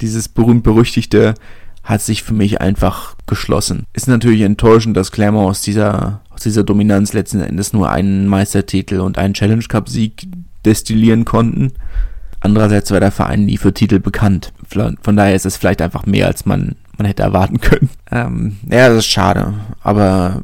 [0.00, 1.34] dieses berühmt-berüchtigte,
[1.82, 3.84] hat sich für mich einfach geschlossen.
[3.92, 9.00] Ist natürlich enttäuschend, dass Clermont aus dieser, aus dieser Dominanz letzten Endes nur einen Meistertitel
[9.00, 10.28] und einen Challenge Cup Sieg
[10.64, 11.72] destillieren konnten.
[12.40, 14.52] Andererseits war der Verein nie für Titel bekannt.
[14.68, 17.90] Von daher ist es vielleicht einfach mehr, als man, man hätte erwarten können.
[18.10, 19.54] Ähm, ja, das ist schade.
[19.82, 20.42] Aber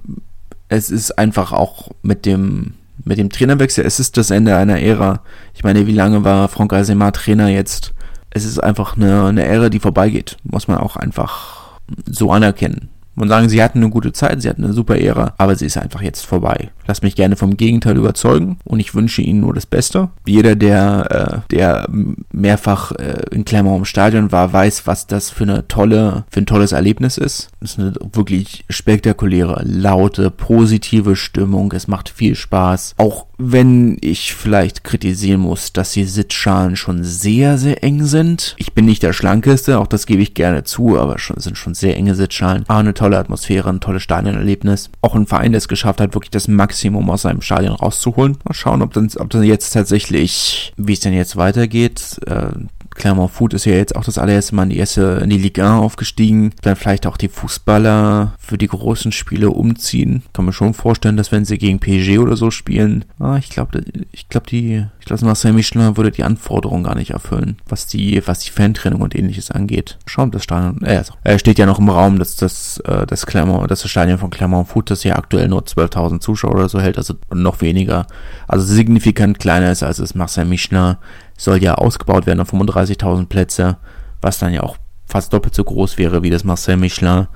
[0.68, 5.22] es ist einfach auch mit dem, mit dem Trainerwechsel, es ist das Ende einer Ära.
[5.54, 7.94] Ich meine, wie lange war Franck Azemar Trainer jetzt?
[8.30, 10.36] Es ist einfach eine, eine Ära, die vorbeigeht.
[10.44, 14.64] Muss man auch einfach so anerkennen und sagen, sie hatten eine gute Zeit, sie hatten
[14.64, 16.70] eine super Ära, aber sie ist einfach jetzt vorbei.
[16.90, 20.08] Lass mich gerne vom Gegenteil überzeugen und ich wünsche ihnen nur das Beste.
[20.26, 21.88] Jeder, der, äh, der
[22.32, 26.46] mehrfach äh, in Clermont im Stadion war, weiß, was das für eine tolle, für ein
[26.46, 27.50] tolles Erlebnis ist.
[27.60, 31.70] Es ist eine wirklich spektakuläre, laute, positive Stimmung.
[31.70, 32.96] Es macht viel Spaß.
[32.96, 38.56] Auch wenn ich vielleicht kritisieren muss, dass die Sitzschalen schon sehr, sehr eng sind.
[38.58, 41.74] Ich bin nicht der Schlankeste, auch das gebe ich gerne zu, aber schon, sind schon
[41.74, 42.64] sehr enge Sitzschalen.
[42.66, 44.90] Aber eine tolle Atmosphäre, ein tolles Stadionerlebnis.
[45.02, 46.79] Auch ein Verein, der es geschafft hat, wirklich das Maximum
[47.10, 48.38] aus seinem Stadion rauszuholen.
[48.44, 52.20] Mal schauen, ob dann, ob dann jetzt tatsächlich, wie es denn jetzt weitergeht.
[52.26, 52.52] Äh,
[53.00, 55.64] Clermont Foot ist ja jetzt auch das allererste Mal in die erste, in die Ligue
[55.64, 56.52] 1 aufgestiegen.
[56.60, 60.22] Dann vielleicht auch die Fußballer für die großen Spiele umziehen.
[60.34, 63.82] Kann mir schon vorstellen, dass wenn sie gegen PSG oder so spielen, ah, ich glaube,
[64.12, 68.22] ich glaube, die, ich glaube, Marcel Michelin würde die Anforderungen gar nicht erfüllen, was die,
[68.26, 69.96] was die Fantrennung und ähnliches angeht.
[70.04, 73.70] Schauen, das Stadion, äh, er steht ja noch im Raum, dass das, äh, das Clermont,
[73.70, 77.14] das Stadion von Clermont Foot, das ja aktuell nur 12.000 Zuschauer oder so hält, also
[77.32, 78.06] noch weniger,
[78.46, 80.96] also signifikant kleiner ist als das Marcel Michelin
[81.40, 83.78] soll ja ausgebaut werden auf 35.000 Plätze,
[84.20, 84.76] was dann ja auch
[85.06, 87.26] fast doppelt so groß wäre wie das Marcel Michelin.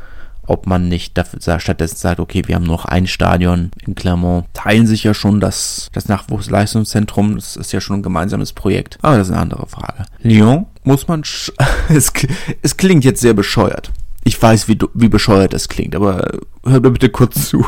[0.46, 4.86] Ob man nicht dafür, stattdessen sagt, okay, wir haben noch ein Stadion in Clermont, teilen
[4.86, 8.98] sich ja schon das, das Nachwuchsleistungszentrum, das ist ja schon ein gemeinsames Projekt.
[9.00, 10.04] Aber das ist eine andere Frage.
[10.20, 11.22] Lyon muss man,
[11.88, 12.12] es,
[12.60, 13.90] es klingt jetzt sehr bescheuert.
[14.26, 17.66] Ich weiß, wie, wie bescheuert das klingt, aber hört mir bitte kurz zu.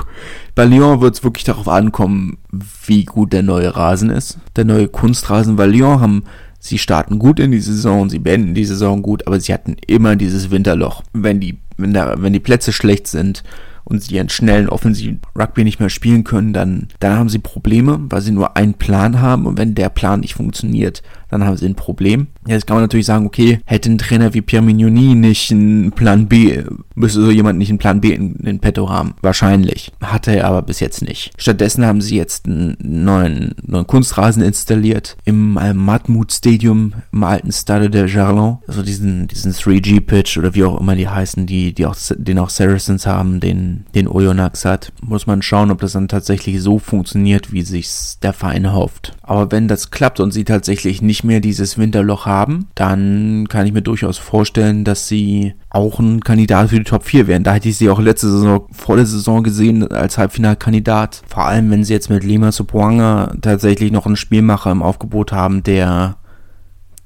[0.54, 2.38] Bei Lyon wird es wirklich darauf ankommen,
[2.86, 4.38] wie gut der neue Rasen ist.
[4.56, 6.24] Der neue Kunstrasen, weil Lyon haben,
[6.58, 10.16] sie starten gut in die Saison, sie beenden die Saison gut, aber sie hatten immer
[10.16, 11.02] dieses Winterloch.
[11.12, 13.44] Wenn die, wenn, da, wenn die Plätze schlecht sind
[13.84, 18.00] und sie ihren schnellen offensiven Rugby nicht mehr spielen können, dann, dann haben sie Probleme,
[18.08, 21.66] weil sie nur einen Plan haben und wenn der Plan nicht funktioniert, dann haben sie
[21.66, 22.28] ein Problem.
[22.46, 26.26] Jetzt kann man natürlich sagen, okay, hätte ein Trainer wie Pierre Mignoni nicht einen Plan
[26.26, 26.62] B,
[26.94, 29.14] müsste so jemand nicht einen Plan B in, in petto haben.
[29.22, 29.92] Wahrscheinlich.
[30.00, 31.32] Hatte er aber bis jetzt nicht.
[31.36, 37.52] Stattdessen haben sie jetzt einen neuen, neuen Kunstrasen installiert im äh, Matmut Stadium im alten
[37.52, 38.58] Stade de Gerland.
[38.66, 42.50] Also diesen, diesen 3G-Pitch oder wie auch immer die heißen, die, die auch, den auch
[42.50, 44.92] Saracens haben, den, den Oyonnax hat.
[45.02, 49.16] Muss man schauen, ob das dann tatsächlich so funktioniert, wie sich's der Verein hofft.
[49.22, 53.72] Aber wenn das klappt und sie tatsächlich nicht mehr dieses Winterloch haben, dann kann ich
[53.72, 57.44] mir durchaus vorstellen, dass sie auch ein Kandidat für die Top 4 wären.
[57.44, 61.22] Da hätte ich sie auch letzte Saison, vor der Saison gesehen als Halbfinalkandidat.
[61.28, 65.62] Vor allem, wenn sie jetzt mit Lima Sopoanga tatsächlich noch einen Spielmacher im Aufgebot haben,
[65.62, 66.16] der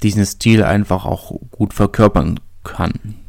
[0.02, 3.19] diesen Stil einfach auch gut verkörpern kann.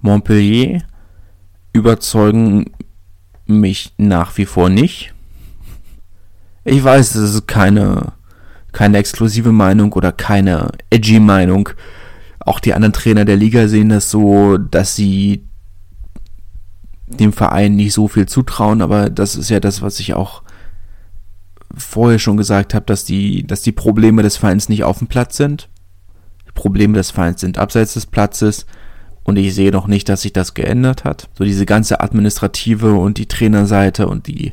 [0.00, 0.82] Montpellier
[1.72, 2.72] überzeugen
[3.46, 5.12] mich nach wie vor nicht.
[6.64, 8.12] Ich weiß, das ist keine,
[8.72, 11.70] keine exklusive Meinung oder keine edgy Meinung.
[12.40, 15.46] Auch die anderen Trainer der Liga sehen das so, dass sie
[17.06, 20.42] dem Verein nicht so viel zutrauen, aber das ist ja das, was ich auch
[21.76, 25.36] vorher schon gesagt habe, dass die, dass die Probleme des Vereins nicht auf dem Platz
[25.36, 25.68] sind.
[26.46, 28.66] Die Probleme des Vereins sind abseits des Platzes
[29.24, 31.28] und ich sehe noch nicht, dass sich das geändert hat.
[31.34, 34.52] So diese ganze administrative und die Trainerseite und die,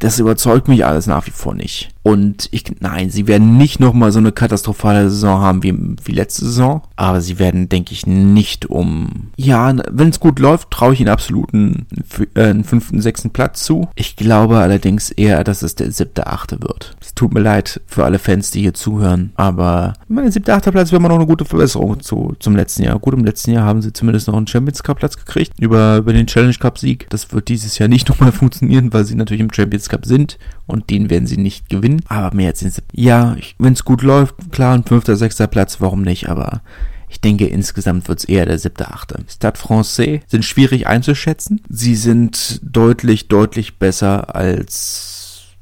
[0.00, 1.90] das überzeugt mich alles nach wie vor nicht.
[2.02, 6.46] Und ich, nein, sie werden nicht nochmal so eine katastrophale Saison haben wie, wie letzte
[6.46, 6.82] Saison.
[6.96, 11.10] Aber sie werden, denke ich, nicht um, ja, wenn es gut läuft, traue ich ihnen
[11.10, 11.86] absolut einen,
[12.34, 13.88] äh, einen fünften, sechsten Platz zu.
[13.96, 16.96] Ich glaube allerdings eher, dass es der siebte, achte wird.
[17.02, 19.32] Es tut mir leid für alle Fans, die hier zuhören.
[19.34, 22.98] Aber mein siebter, achter Platz wäre immer noch eine gute Verbesserung zu, zum letzten Jahr.
[22.98, 25.52] Gut, im letzten Jahr haben sie zumindest noch einen Champions Cup Platz gekriegt.
[25.58, 27.06] Über, über den Challenge Cup Sieg.
[27.10, 30.38] Das wird dieses Jahr nicht nochmal funktionieren, weil sie natürlich im Champions Cup sind.
[30.66, 32.02] Und den werden sie nicht gewinnen.
[32.08, 32.64] Aber mehr als.
[32.92, 36.28] Ja, wenn es gut läuft, klar, ein fünfter, sechster Platz, warum nicht?
[36.28, 36.62] Aber
[37.10, 39.24] ich denke, insgesamt wird es eher der siebte, achte.
[39.28, 41.60] Stade Francais sind schwierig einzuschätzen.
[41.68, 45.10] Sie sind deutlich, deutlich besser als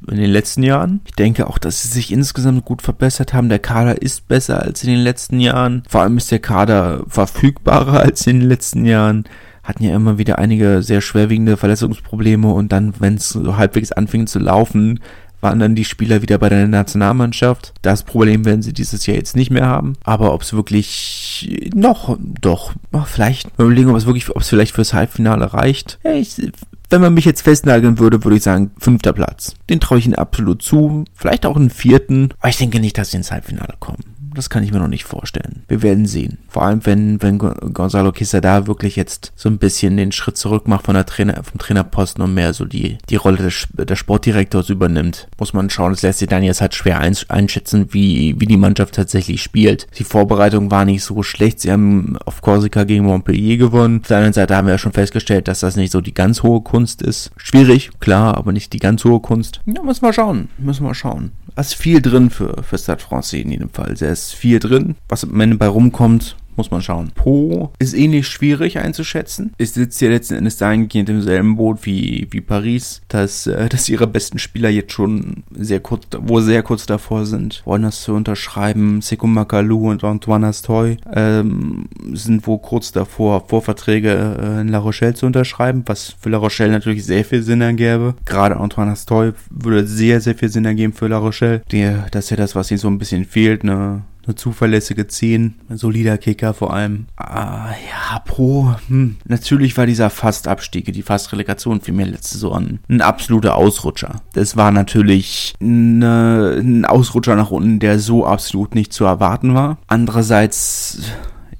[0.06, 1.00] in den letzten Jahren.
[1.06, 3.48] Ich denke auch, dass sie sich insgesamt gut verbessert haben.
[3.48, 5.82] Der Kader ist besser als in den letzten Jahren.
[5.88, 9.24] Vor allem ist der Kader verfügbarer als in den letzten Jahren
[9.68, 14.26] hatten ja immer wieder einige sehr schwerwiegende Verletzungsprobleme und dann, wenn es so halbwegs anfing
[14.26, 15.00] zu laufen,
[15.40, 17.74] waren dann die Spieler wieder bei der Nationalmannschaft.
[17.82, 19.92] Das Problem werden sie dieses Jahr jetzt nicht mehr haben.
[20.02, 22.72] Aber ob es wirklich noch, doch,
[23.04, 25.98] vielleicht überlegen, ob es wirklich, ob es vielleicht fürs Halbfinale reicht.
[26.02, 26.50] Ja, ich,
[26.90, 29.54] wenn man mich jetzt festnageln würde, würde ich sagen, fünfter Platz.
[29.68, 31.04] Den traue ich ihnen absolut zu.
[31.14, 32.30] Vielleicht auch einen vierten.
[32.40, 34.02] Aber ich denke nicht, dass sie ins Halbfinale kommen.
[34.38, 35.64] Das kann ich mir noch nicht vorstellen.
[35.66, 36.38] Wir werden sehen.
[36.48, 40.84] Vor allem, wenn, wenn Gonzalo Quesada wirklich jetzt so ein bisschen den Schritt zurück macht
[40.86, 45.26] von der Trainer, vom Trainerposten und mehr so die, die Rolle des, des Sportdirektors übernimmt,
[45.40, 45.90] muss man schauen.
[45.90, 49.88] Es lässt sich dann jetzt halt schwer einschätzen, wie, wie die Mannschaft tatsächlich spielt.
[49.98, 51.58] Die Vorbereitung war nicht so schlecht.
[51.58, 54.02] Sie haben auf Korsika gegen Montpellier gewonnen.
[54.02, 56.44] Auf der anderen Seite haben wir ja schon festgestellt, dass das nicht so die ganz
[56.44, 57.32] hohe Kunst ist.
[57.38, 59.62] Schwierig, klar, aber nicht die ganz hohe Kunst.
[59.66, 60.48] Ja, müssen wir schauen.
[60.58, 61.32] Müssen wir schauen.
[61.58, 63.90] Da ist viel drin für, für Stade Francais in jedem Fall.
[63.90, 64.00] Ist
[64.32, 64.96] viel drin.
[65.08, 67.12] Was am Ende bei rumkommt, muss man schauen.
[67.14, 69.54] Po ist ähnlich schwierig einzuschätzen.
[69.56, 73.88] Es sitzt ja letzten Endes dahingehend im selben Boot wie, wie Paris, dass, äh, dass
[73.88, 78.12] ihre besten Spieler jetzt schon sehr kurz, wo sehr kurz davor sind, wollen das zu
[78.12, 79.00] unterschreiben.
[79.00, 85.14] Sekou Makalou und Antoine Astoy ähm, sind wohl kurz davor, Vorverträge äh, in La Rochelle
[85.14, 88.14] zu unterschreiben, was für La Rochelle natürlich sehr viel Sinn ergäbe.
[88.24, 91.62] Gerade Antoine Astoy würde sehr, sehr viel Sinn ergeben für La Rochelle.
[91.70, 94.02] Der, das ist ja das, was ihnen so ein bisschen fehlt, ne?
[94.28, 97.06] Eine zuverlässige 10, ein solider Kicker vor allem.
[97.16, 99.16] Ah, ja, Pro, hm.
[99.24, 104.22] natürlich war dieser Fastabstieg, die Fastrelegation für mir letzte Saison ein absoluter Ausrutscher.
[104.34, 109.78] Das war natürlich eine, ein Ausrutscher nach unten, der so absolut nicht zu erwarten war.
[109.86, 111.10] Andererseits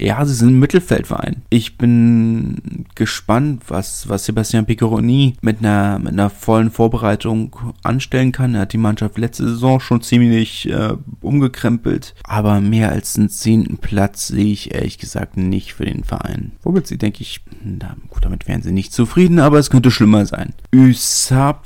[0.01, 1.43] ja, sie sind ein Mittelfeldverein.
[1.51, 8.55] Ich bin gespannt, was, was Sebastian Piccheroni mit einer, mit einer vollen Vorbereitung anstellen kann.
[8.55, 12.15] Er hat die Mannschaft letzte Saison schon ziemlich äh, umgekrempelt.
[12.25, 16.53] Aber mehr als einen zehnten Platz sehe ich ehrlich gesagt nicht für den Verein.
[16.63, 20.27] Womit sie, denke ich, na, gut, damit wären sie nicht zufrieden, aber es könnte schlimmer
[20.27, 20.55] sein.
[20.75, 21.65] USAP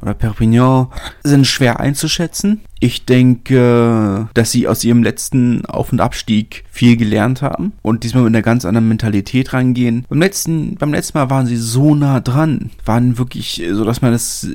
[0.00, 0.88] oder Perpignan
[1.22, 2.60] sind schwer einzuschätzen.
[2.80, 8.24] Ich denke, dass sie aus ihrem letzten Auf- und Abstieg viel gelernt haben und diesmal
[8.24, 10.04] mit einer ganz anderen Mentalität rangehen.
[10.08, 14.12] Beim letzten, beim letzten Mal waren sie so nah dran, waren wirklich so, dass man
[14.12, 14.46] das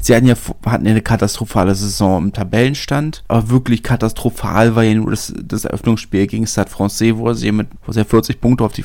[0.00, 0.34] Sie hatten ja,
[0.66, 5.64] hatten ja eine katastrophale Saison im Tabellenstand, aber wirklich katastrophal war ja nur das, das
[5.64, 8.84] Eröffnungsspiel gegen Stade Francais, wo sie mit, wo sie 40 Punkte auf die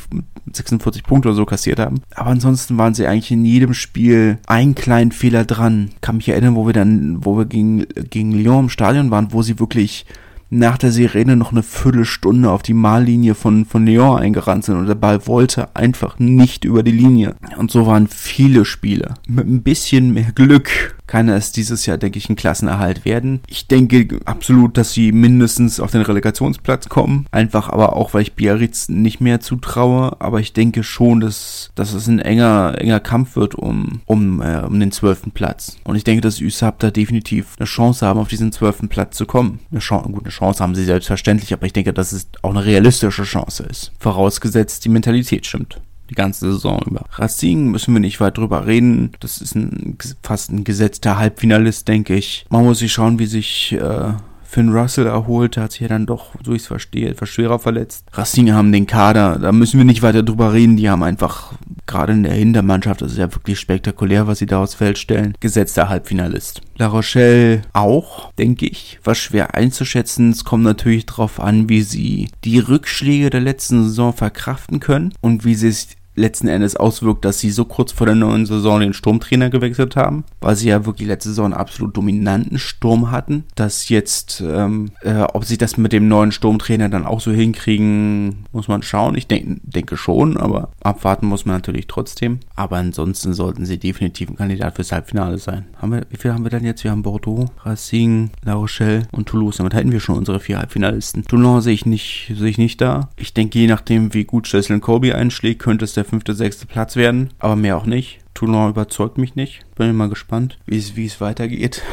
[0.51, 2.01] 46 Punkte oder so kassiert haben.
[2.15, 5.91] Aber ansonsten waren sie eigentlich in jedem Spiel einen kleinen Fehler dran.
[6.01, 9.41] Kann mich erinnern, wo wir dann, wo wir gegen, gegen Lyon im Stadion waren, wo
[9.41, 10.05] sie wirklich
[10.53, 14.85] nach der Sirene noch eine Viertelstunde auf die Mahllinie von, von Lyon eingerannt sind und
[14.85, 17.35] der Ball wollte einfach nicht über die Linie.
[17.57, 19.15] Und so waren viele Spiele.
[19.27, 23.41] Mit ein bisschen mehr Glück kann es dieses Jahr, denke ich, ein Klassenerhalt werden.
[23.45, 27.27] Ich denke absolut, dass sie mindestens auf den Relegationsplatz kommen.
[27.29, 30.19] Einfach aber auch, weil ich Biarritz nicht mehr zutraue.
[30.19, 34.61] Aber ich denke schon, dass, dass es ein enger, enger Kampf wird um, um, äh,
[34.61, 35.77] um den zwölften Platz.
[35.83, 39.27] Und ich denke, dass USAP da definitiv eine Chance haben, auf diesen zwölften Platz zu
[39.27, 39.59] kommen.
[39.69, 42.65] Eine Chance, gut, eine Chance haben sie selbstverständlich, aber ich denke, dass es auch eine
[42.65, 43.91] realistische Chance ist.
[43.99, 45.79] Vorausgesetzt, die Mentalität stimmt
[46.13, 47.05] die ganze Saison über.
[47.13, 49.11] Racing müssen wir nicht weit drüber reden.
[49.19, 52.45] Das ist ein, fast ein gesetzter Halbfinalist, denke ich.
[52.49, 54.13] Man muss sich schauen, wie sich äh,
[54.53, 58.05] Finn Russell erholt, hat sich ja dann doch, so ich es verstehe, etwas schwerer verletzt.
[58.13, 60.77] Racing haben den Kader, da müssen wir nicht weiter drüber reden.
[60.77, 61.53] Die haben einfach,
[61.87, 65.33] gerade in der Hintermannschaft, das ist ja wirklich spektakulär, was sie da aufs Feld stellen,
[65.39, 66.61] gesetzter Halbfinalist.
[66.77, 70.29] La Rochelle auch, denke ich, war schwer einzuschätzen.
[70.29, 75.45] Es kommt natürlich darauf an, wie sie die Rückschläge der letzten Saison verkraften können und
[75.45, 78.93] wie sie es letzten Endes auswirkt, dass sie so kurz vor der neuen Saison den
[78.93, 83.45] Sturmtrainer gewechselt haben, weil sie ja wirklich letzte Saison einen absolut dominanten Sturm hatten.
[83.55, 88.45] Dass jetzt, ähm, äh, ob sie das mit dem neuen Sturmtrainer dann auch so hinkriegen,
[88.51, 89.15] muss man schauen.
[89.15, 92.39] Ich denk, denke schon, aber abwarten muss man natürlich trotzdem.
[92.55, 95.65] Aber ansonsten sollten sie definitiv ein Kandidat fürs Halbfinale sein.
[95.81, 96.83] Haben wir, wie viel haben wir denn jetzt?
[96.83, 99.57] Wir haben Bordeaux, Racing, La Rochelle und Toulouse.
[99.57, 101.25] Damit hätten wir schon unsere vier Halbfinalisten.
[101.25, 103.09] Toulon sehe ich nicht, sehe ich nicht da.
[103.17, 106.95] Ich denke, je nachdem, wie gut Cheslin Kobe einschlägt, könnte es der fünfte, sechste Platz
[106.95, 107.29] werden.
[107.39, 108.19] Aber mehr auch nicht.
[108.33, 109.61] Toulon überzeugt mich nicht.
[109.75, 111.83] Bin mal gespannt, wie es, wie es weitergeht.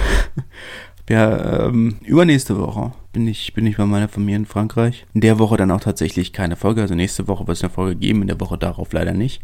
[1.09, 5.07] ja, ähm, übernächste Woche bin ich, bin ich bei meiner Familie in Frankreich.
[5.15, 6.83] In der Woche dann auch tatsächlich keine Folge.
[6.83, 9.43] Also nächste Woche wird es eine Folge geben, in der Woche darauf leider nicht.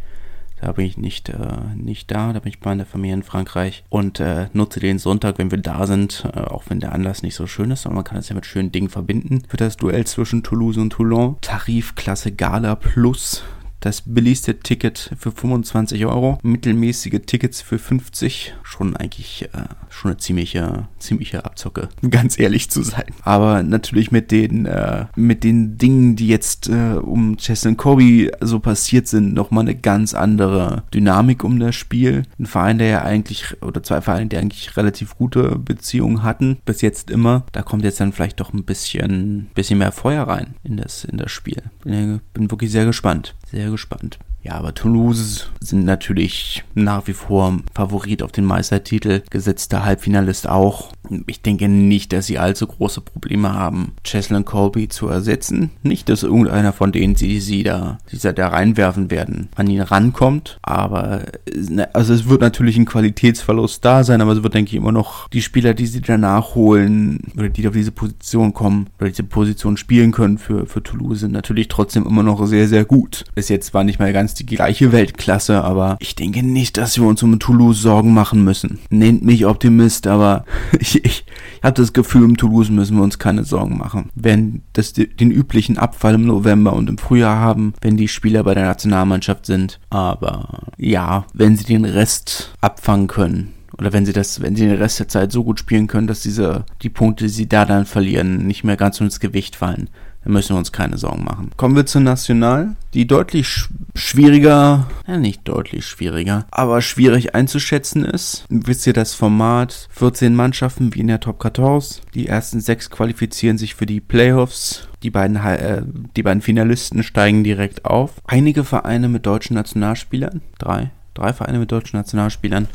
[0.61, 1.37] Da bin ich nicht, äh,
[1.75, 5.37] nicht da, da bin ich bei meiner Familie in Frankreich und äh, nutze den Sonntag,
[5.39, 8.05] wenn wir da sind, äh, auch wenn der Anlass nicht so schön ist, aber man
[8.05, 9.43] kann es ja mit schönen Dingen verbinden.
[9.49, 11.37] Für das Duell zwischen Toulouse und Toulon.
[11.43, 13.45] Tarifklasse Gala Plus
[13.81, 18.55] das billigste Ticket für 25 Euro, mittelmäßige Tickets für 50.
[18.63, 23.07] Schon eigentlich äh, schon eine ziemliche, ziemliche Abzocke, ganz ehrlich zu sein.
[23.23, 28.61] Aber natürlich mit den, äh, mit den Dingen, die jetzt äh, um Cheslin Kobe so
[28.61, 32.23] passiert sind, nochmal eine ganz andere Dynamik um das Spiel.
[32.39, 36.81] Ein Verein, der ja eigentlich, oder zwei Vereine, die eigentlich relativ gute Beziehungen hatten, bis
[36.81, 37.45] jetzt immer.
[37.53, 41.19] Da kommt jetzt dann vielleicht doch ein bisschen, bisschen mehr Feuer rein in das, in
[41.19, 41.63] das Spiel.
[41.85, 44.19] Bin, bin wirklich sehr gespannt sehr gespannt.
[44.47, 50.93] Ja, aber Toulouse sind natürlich nach wie vor Favorit auf den Meistertitel, gesetzter Halbfinalist auch.
[51.27, 55.71] Ich denke nicht, dass sie allzu große Probleme haben, Cheslin Colby zu ersetzen.
[55.83, 59.81] Nicht, dass irgendeiner von denen, die sie da, die sie da reinwerfen werden, an ihn
[59.81, 60.59] rankommt.
[60.63, 64.77] Aber, ne, also es wird natürlich ein Qualitätsverlust da sein, aber es wird, denke ich,
[64.77, 69.09] immer noch die Spieler, die sie danach holen, oder die auf diese Position kommen, oder
[69.09, 73.25] diese Position spielen können für, für Toulouse, sind natürlich trotzdem immer noch sehr, sehr gut.
[73.35, 77.07] Bis jetzt war nicht mal ganz die gleiche Weltklasse, aber ich denke nicht, dass wir
[77.07, 78.79] uns um Toulouse Sorgen machen müssen.
[78.91, 80.45] Nennt mich Optimist, aber
[80.79, 81.25] ich, ich
[81.63, 84.11] habe das Gefühl, um Toulouse müssen wir uns keine Sorgen machen.
[84.15, 88.55] Wenn das den üblichen Abfall im November und im Frühjahr haben, wenn die Spieler bei
[88.55, 94.41] der Nationalmannschaft sind, aber ja, wenn sie den Rest abfangen können, oder wenn sie das,
[94.41, 97.31] wenn sie den Rest der Zeit so gut spielen können, dass diese, die Punkte, die
[97.31, 99.91] sie da dann verlieren, nicht mehr ganz ins Gewicht fallen,
[100.27, 101.53] da müssen wir uns keine Sorgen machen.
[101.57, 108.05] Kommen wir zur National, die deutlich sch schwieriger, ja nicht deutlich schwieriger, aber schwierig einzuschätzen
[108.05, 108.45] ist.
[108.49, 109.89] Wisst ihr das Format?
[109.93, 112.03] 14 Mannschaften wie in der Top 14.
[112.15, 114.89] Die ersten sechs qualifizieren sich für die Playoffs.
[115.05, 115.83] Die beiden, äh,
[116.17, 118.15] die beiden Finalisten steigen direkt auf.
[118.27, 122.67] Einige Vereine mit deutschen Nationalspielern, drei, drei Vereine mit deutschen Nationalspielern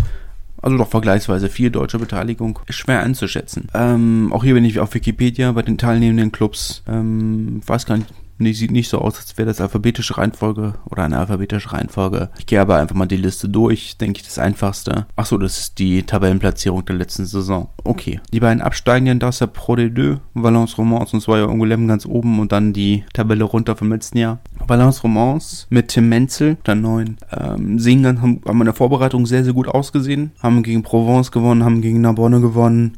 [0.62, 3.68] also doch vergleichsweise viel deutsche Beteiligung, schwer einzuschätzen.
[3.74, 6.84] Ähm, auch hier bin ich auf Wikipedia bei den teilnehmenden Clubs.
[6.88, 11.04] Ähm, weiß gar nicht, Nee, sieht nicht so aus, als wäre das alphabetische Reihenfolge oder
[11.04, 12.30] eine alphabetische Reihenfolge.
[12.40, 15.06] Ich gehe aber einfach mal die Liste durch, denke ich das einfachste.
[15.16, 17.70] Achso, das ist die Tabellenplatzierung der letzten Saison.
[17.84, 18.20] Okay.
[18.34, 22.08] Die beiden absteigenden, das ist der Pro D2, Valence Romance und zwar ja Angoulême ganz
[22.08, 24.40] oben und dann die Tabelle runter vom letzten Jahr.
[24.66, 29.44] Valence Romance mit Tim Menzel, der neuen, ähm, dann, haben, haben in der Vorbereitung sehr,
[29.44, 30.32] sehr gut ausgesehen.
[30.42, 32.94] Haben gegen Provence gewonnen, haben gegen Narbonne gewonnen.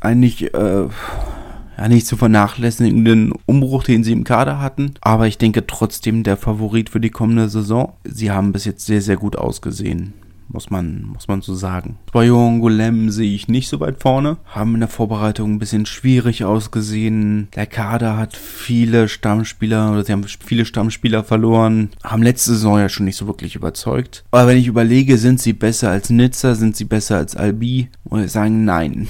[0.00, 0.88] Eigentlich, äh,
[1.76, 4.94] ja, nicht zu vernachlässigenden Umbruch, den sie im Kader hatten.
[5.00, 7.92] Aber ich denke trotzdem der Favorit für die kommende Saison.
[8.04, 10.14] Sie haben bis jetzt sehr, sehr gut ausgesehen.
[10.48, 11.98] Muss man, muss man so sagen.
[12.12, 14.36] Bei Golem sehe ich nicht so weit vorne.
[14.46, 17.48] Haben in der Vorbereitung ein bisschen schwierig ausgesehen.
[17.56, 21.90] Der Kader hat viele Stammspieler oder sie haben viele Stammspieler verloren.
[22.04, 24.24] Haben letzte Saison ja schon nicht so wirklich überzeugt.
[24.30, 28.24] Aber wenn ich überlege, sind sie besser als Nizza, sind sie besser als Albi, muss
[28.24, 29.08] ich sagen, nein.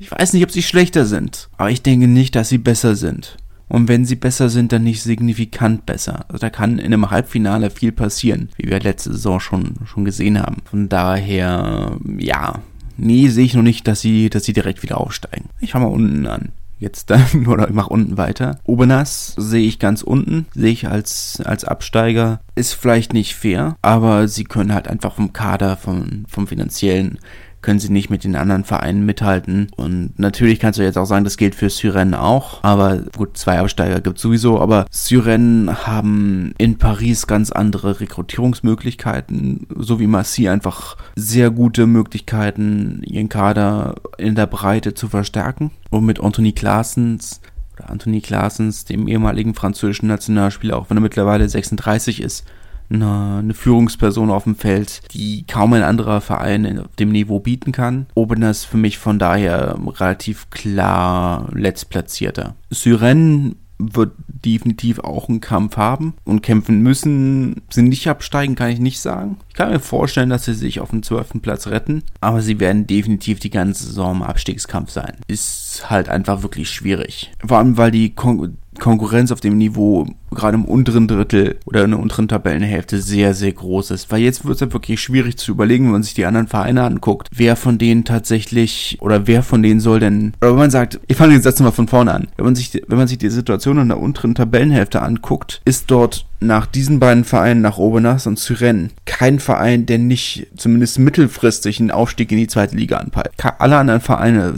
[0.00, 3.36] Ich weiß nicht, ob sie schlechter sind, aber ich denke nicht, dass sie besser sind.
[3.68, 6.24] Und wenn sie besser sind, dann nicht signifikant besser.
[6.28, 10.40] Also da kann in einem Halbfinale viel passieren, wie wir letzte Saison schon, schon gesehen
[10.40, 10.56] haben.
[10.64, 12.60] Von daher, ja,
[12.96, 15.50] nee, sehe ich noch nicht, dass sie, dass sie direkt wieder aufsteigen.
[15.60, 16.48] Ich fange mal unten an.
[16.78, 18.58] Jetzt dann, oder ich mache unten weiter.
[18.64, 22.40] Obernas sehe ich ganz unten, sehe ich als, als Absteiger.
[22.54, 27.18] Ist vielleicht nicht fair, aber sie können halt einfach vom Kader, vom, vom finanziellen
[27.62, 29.68] können sie nicht mit den anderen Vereinen mithalten.
[29.76, 32.62] Und natürlich kannst du jetzt auch sagen, das gilt für Syren auch.
[32.62, 34.60] Aber gut, zwei Absteiger gibt es sowieso.
[34.60, 43.02] Aber Syren haben in Paris ganz andere Rekrutierungsmöglichkeiten, so wie Massi einfach sehr gute Möglichkeiten,
[43.04, 45.70] ihren Kader in der Breite zu verstärken.
[45.90, 47.40] Und mit Anthony Klaasens
[47.86, 52.44] Anthony Klaasens, dem ehemaligen französischen Nationalspieler, auch wenn er mittlerweile 36 ist,
[52.90, 57.72] eine, eine Führungsperson auf dem Feld, die kaum ein anderer Verein auf dem Niveau bieten
[57.72, 58.06] kann.
[58.14, 62.56] Obener ist für mich von daher relativ klar letztplatzierter.
[62.70, 67.62] Syren wird definitiv auch einen Kampf haben und kämpfen müssen.
[67.70, 69.38] Sie nicht absteigen, kann ich nicht sagen.
[69.48, 71.40] Ich kann mir vorstellen, dass sie sich auf den 12.
[71.42, 75.16] Platz retten, aber sie werden definitiv die ganze Saison im Abstiegskampf sein.
[75.26, 77.32] Ist halt einfach wirklich schwierig.
[77.44, 81.90] Vor allem, weil die Kon Konkurrenz auf dem Niveau gerade im unteren Drittel oder in
[81.90, 84.10] der unteren Tabellenhälfte sehr, sehr groß ist.
[84.10, 86.84] Weil jetzt wird es ja wirklich schwierig zu überlegen, wenn man sich die anderen Vereine
[86.84, 91.00] anguckt, wer von denen tatsächlich oder wer von denen soll denn, oder wenn man sagt,
[91.08, 93.30] ich fange den Satz mal von vorne an, wenn man sich, wenn man sich die
[93.30, 98.38] Situation in der unteren Tabellenhälfte anguckt, ist dort nach diesen beiden Vereinen, nach Obenas und
[98.38, 103.30] Syren, kein Verein, der nicht zumindest mittelfristig einen Aufstieg in die zweite Liga anpeilt.
[103.58, 104.54] Alle anderen Vereine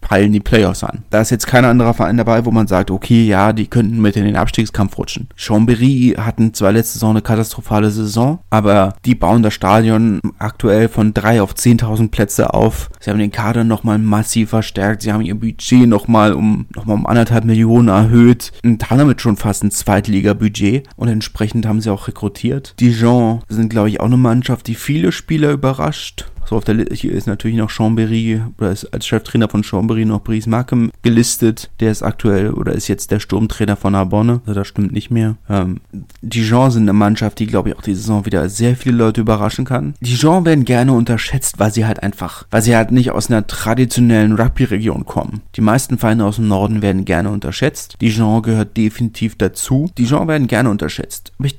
[0.00, 1.02] peilen die Playoffs an.
[1.10, 4.16] Da ist jetzt kein anderer Verein dabei, wo man sagt, okay, ja, die könnten mit
[4.16, 5.15] in den Abstiegskampf rutschen.
[5.36, 11.14] Chambéry hatten zwar letzte Saison eine katastrophale Saison, aber die bauen das Stadion aktuell von
[11.14, 12.90] drei auf 10.000 Plätze auf.
[13.00, 15.02] Sie haben den Kader nochmal massiv verstärkt.
[15.02, 19.20] Sie haben ihr Budget nochmal um, noch mal um anderthalb Millionen erhöht und haben damit
[19.20, 22.74] schon fast ein Zweitliga-Budget und entsprechend haben sie auch rekrutiert.
[22.80, 26.26] Dijon sind, glaube ich, auch eine Mannschaft, die viele Spieler überrascht.
[26.48, 30.22] So auf der Liste ist natürlich noch Chambéry oder ist als Cheftrainer von Chambéry noch
[30.22, 31.70] Brice Markham gelistet.
[31.80, 34.40] Der ist aktuell oder ist jetzt der Sturmtrainer von Narbonne.
[34.46, 35.36] Also das stimmt nicht mehr.
[35.50, 35.80] Ähm,
[36.22, 39.64] Dijon sind eine Mannschaft, die glaube ich auch die Saison wieder sehr viele Leute überraschen
[39.64, 39.94] kann.
[40.00, 44.34] Dijon werden gerne unterschätzt, weil sie halt einfach, weil sie halt nicht aus einer traditionellen
[44.34, 45.42] Rugby-Region kommen.
[45.56, 47.96] Die meisten Vereine aus dem Norden werden gerne unterschätzt.
[48.00, 49.90] Dijon gehört definitiv dazu.
[49.98, 51.32] Dijon werden gerne unterschätzt.
[51.38, 51.56] Aber ich,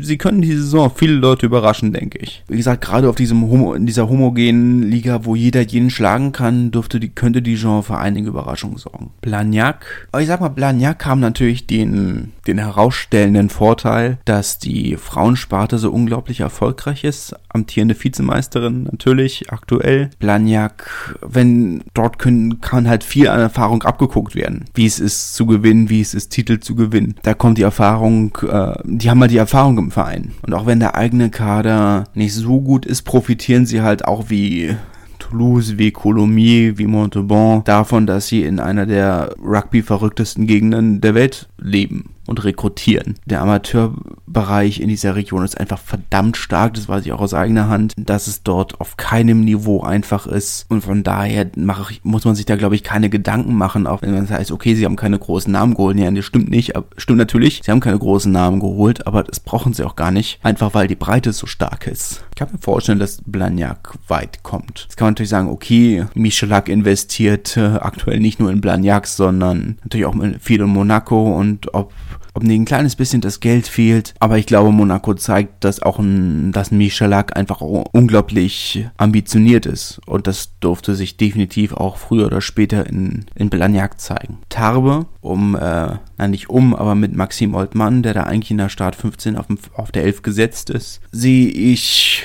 [0.00, 2.42] sie können die Saison viele Leute überraschen, denke ich.
[2.48, 6.30] Wie gesagt, gerade auf diesem Homo, in diesem dieser homogenen Liga, wo jeder jeden schlagen
[6.30, 9.10] kann, dürfte die, könnte Dijon für einige Überraschungen sorgen.
[9.22, 15.92] Blagnac, ich sag mal, Blagnac haben natürlich den, den herausstellenden Vorteil, dass die Frauensparte so
[15.92, 17.36] unglaublich erfolgreich ist.
[17.48, 20.10] Amtierende Vizemeisterin natürlich, aktuell.
[20.18, 24.64] Blagnac, wenn dort können, kann halt viel an Erfahrung abgeguckt werden.
[24.74, 27.14] Wie es ist zu gewinnen, wie es ist Titel zu gewinnen.
[27.22, 30.32] Da kommt die Erfahrung, äh, die haben halt die Erfahrung im Verein.
[30.42, 34.74] Und auch wenn der eigene Kader nicht so gut ist, profitieren sie halt auch wie
[35.18, 41.48] Toulouse, wie Coulommiers, wie Montauban davon, dass sie in einer der Rugby-verrücktesten Gegenden der Welt
[41.58, 43.14] leben und rekrutieren.
[43.24, 47.68] Der Amateurbereich in dieser Region ist einfach verdammt stark, das weiß ich auch aus eigener
[47.68, 52.24] Hand, dass es dort auf keinem Niveau einfach ist und von daher mache ich, muss
[52.24, 54.96] man sich da glaube ich keine Gedanken machen, auch wenn man sagt, okay, sie haben
[54.96, 55.98] keine großen Namen geholt.
[55.98, 59.40] Ja, das stimmt nicht, aber, stimmt natürlich, sie haben keine großen Namen geholt, aber das
[59.40, 62.24] brauchen sie auch gar nicht, einfach weil die Breite so stark ist.
[62.30, 64.82] Ich kann mir vorstellen, dass Blagnac weit kommt.
[64.82, 69.78] Jetzt kann man natürlich sagen, okay, Michelak investiert äh, aktuell nicht nur in Blagnac, sondern
[69.82, 71.92] natürlich auch viel in Monaco und ob
[72.38, 74.14] ob nicht ein kleines bisschen das Geld fehlt.
[74.20, 80.00] Aber ich glaube, Monaco zeigt, dass auch ein, dass Michalak einfach unglaublich ambitioniert ist.
[80.06, 84.38] Und das durfte sich definitiv auch früher oder später in, in Blagnac zeigen.
[84.48, 88.68] Tarbe, um, äh, nein, nicht um, aber mit Maxim Oldmann, der da eigentlich in der
[88.68, 92.24] Start 15 auf, auf der 11 gesetzt ist, sehe ich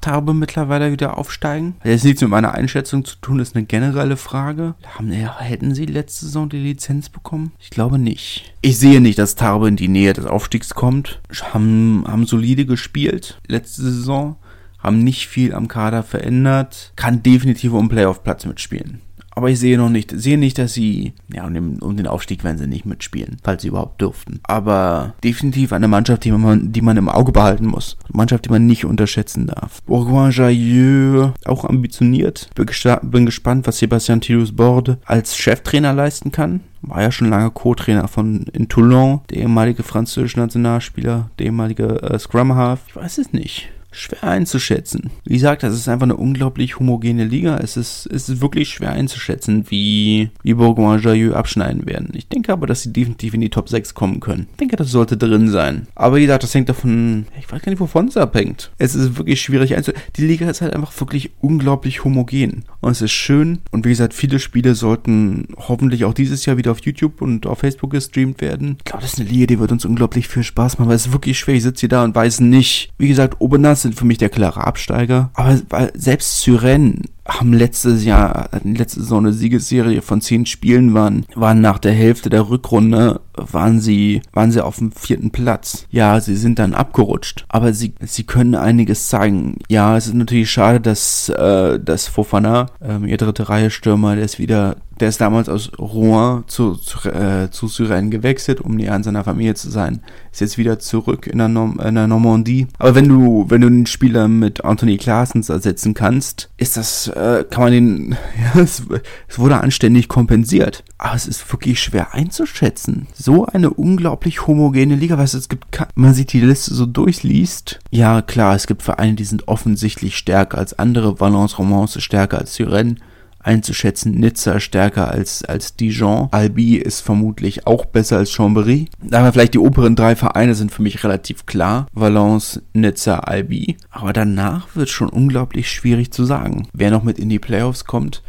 [0.00, 1.74] Darf mittlerweile wieder aufsteigen?
[1.80, 4.74] Hat jetzt nichts mit meiner Einschätzung zu tun, das ist eine generelle Frage.
[4.96, 7.52] Haben, ja, hätten sie letzte Saison die Lizenz bekommen?
[7.58, 8.54] Ich glaube nicht.
[8.60, 11.20] Ich sehe nicht, dass Tarbe in die Nähe des Aufstiegs kommt.
[11.52, 14.36] Haben, haben solide gespielt letzte Saison
[14.84, 19.00] haben nicht viel am Kader verändert, kann definitiv um Playoff-Platz mitspielen.
[19.34, 22.66] Aber ich sehe noch nicht, sehe nicht, dass sie, ja, um den, Aufstieg werden sie
[22.66, 24.40] nicht mitspielen, falls sie überhaupt dürften.
[24.44, 27.96] Aber definitiv eine Mannschaft, die man, die man im Auge behalten muss.
[28.04, 29.82] Eine Mannschaft, die man nicht unterschätzen darf.
[29.82, 32.50] Bourgoin-Jailleux, auch ambitioniert.
[32.54, 32.66] Bin,
[33.02, 38.08] bin gespannt, was Sebastian Tidus Borde als Cheftrainer leisten kann war ja schon lange Co-Trainer
[38.08, 42.80] von in Toulon, der ehemalige französische Nationalspieler, der ehemalige äh, Scrum Half.
[42.88, 45.10] Ich weiß es nicht schwer einzuschätzen.
[45.24, 47.58] Wie gesagt, das ist einfach eine unglaublich homogene Liga.
[47.58, 52.10] Es ist, es ist wirklich schwer einzuschätzen, wie, wie Bourgoin-Jailleux abschneiden werden.
[52.14, 54.48] Ich denke aber, dass sie definitiv in die Top 6 kommen können.
[54.52, 55.86] Ich denke, das sollte drin sein.
[55.94, 58.70] Aber wie gesagt, das hängt davon, ich weiß gar nicht, wovon es abhängt.
[58.78, 60.02] Es ist wirklich schwierig einzuschätzen.
[60.16, 62.64] Die Liga ist halt einfach wirklich unglaublich homogen.
[62.80, 63.60] Und es ist schön.
[63.70, 67.60] Und wie gesagt, viele Spiele sollten hoffentlich auch dieses Jahr wieder auf YouTube und auf
[67.60, 68.76] Facebook gestreamt werden.
[68.78, 71.06] Ich glaube, das ist eine Liga, die wird uns unglaublich viel Spaß machen, weil es
[71.06, 71.54] ist wirklich schwer.
[71.54, 74.66] Ich sitze hier da und weiß nicht, wie gesagt, Obernas sind für mich der klare
[74.66, 75.30] Absteiger.
[75.34, 75.56] Aber
[75.94, 81.78] selbst Syren haben letztes Jahr, letzte Saison eine Siegesserie von zehn Spielen waren, waren nach
[81.78, 85.86] der Hälfte der Rückrunde, waren sie, waren sie auf dem vierten Platz.
[85.90, 89.58] Ja, sie sind dann abgerutscht, aber sie, sie können einiges zeigen.
[89.68, 94.24] Ja, es ist natürlich schade, dass, äh, dass Fofana, ähm, ihr dritte Reihe Stürmer, der
[94.24, 98.94] ist wieder Der ist damals aus Rouen zu, zu, äh, zu Syren gewechselt, um näher
[98.94, 100.00] an seiner Familie zu sein.
[100.32, 102.68] Ist jetzt wieder zurück in der, Norm in der Normandie.
[102.78, 107.44] Aber wenn du, wenn du einen Spieler mit Anthony Claessens ersetzen kannst, ist das, äh,
[107.48, 108.10] kann man den,
[108.54, 108.82] ja, es,
[109.28, 110.84] es wurde anständig kompensiert.
[110.98, 113.08] Aber es ist wirklich schwer einzuschätzen.
[113.14, 115.64] So eine unglaublich homogene Liga, was es gibt,
[115.94, 117.80] man sieht die Liste so durchliest.
[117.90, 121.20] Ja, klar, es gibt Vereine, die sind offensichtlich stärker als andere.
[121.20, 123.00] Valence Romance stärker als Syren
[123.44, 124.12] einzuschätzen.
[124.12, 126.28] Nizza stärker als, als Dijon.
[126.30, 128.88] Albi ist vermutlich auch besser als Chambéry.
[129.10, 131.86] Aber vielleicht die oberen drei Vereine sind für mich relativ klar.
[131.92, 133.76] Valence, Nizza, Albi.
[133.90, 136.68] Aber danach wird schon unglaublich schwierig zu sagen.
[136.72, 138.22] Wer noch mit in die Playoffs kommt,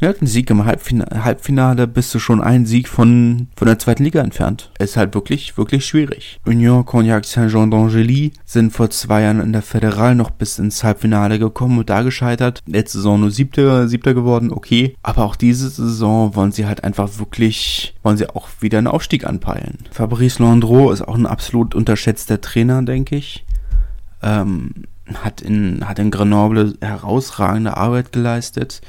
[0.00, 4.02] ja, ein Sieg im Halbfinale, Halbfinale bist du schon einen Sieg von, von der zweiten
[4.02, 4.70] Liga entfernt.
[4.78, 6.40] Ist halt wirklich, wirklich schwierig.
[6.46, 11.38] Union Cognac Saint-Jean d'Angely sind vor zwei Jahren in der Föderal noch bis ins Halbfinale
[11.38, 12.62] gekommen und da gescheitert.
[12.66, 14.94] Letzte Saison nur siebter, siebter geworden, okay.
[15.02, 19.26] Aber auch diese Saison wollen sie halt einfach wirklich, wollen sie auch wieder einen Aufstieg
[19.26, 19.78] anpeilen.
[19.90, 23.44] Fabrice Landreau ist auch ein absolut unterschätzter Trainer, denke ich.
[24.22, 24.70] Ähm,
[25.12, 28.80] hat in, hat in Grenoble herausragende Arbeit geleistet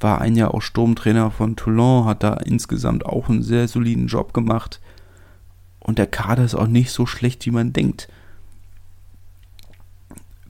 [0.00, 4.32] war ein Jahr auch Sturmtrainer von Toulon, hat da insgesamt auch einen sehr soliden Job
[4.32, 4.80] gemacht.
[5.78, 8.08] Und der Kader ist auch nicht so schlecht, wie man denkt.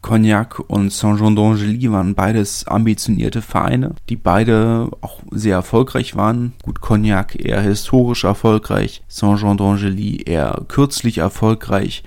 [0.03, 6.55] Cognac und Saint-Jean d'Angely waren beides ambitionierte Vereine, die beide auch sehr erfolgreich waren.
[6.63, 12.03] Gut, Cognac eher historisch erfolgreich, Saint-Jean d'Angely eher kürzlich erfolgreich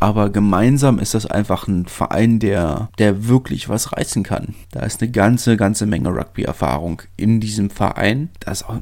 [0.00, 4.54] aber gemeinsam ist das einfach ein Verein, der, der wirklich was reißen kann.
[4.70, 8.30] Da ist eine ganze, ganze Menge Rugby-Erfahrung in diesem Verein.
[8.38, 8.78] Da ist auch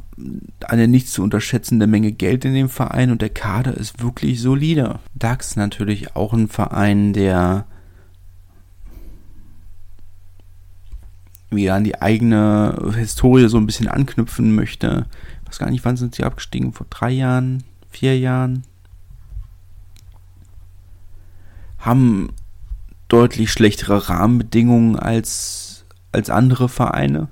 [0.67, 4.99] eine nicht zu unterschätzende Menge Geld in dem Verein und der Kader ist wirklich solide.
[5.15, 7.65] DAX natürlich auch ein Verein, der
[11.49, 15.07] wieder an die eigene Historie so ein bisschen anknüpfen möchte.
[15.43, 16.75] Ich weiß gar nicht, wann sind sie abgestiegen?
[16.75, 17.63] Vor drei Jahren?
[17.89, 18.65] Vier Jahren?
[21.87, 22.29] Haben
[23.09, 27.29] deutlich schlechtere Rahmenbedingungen als, als andere Vereine.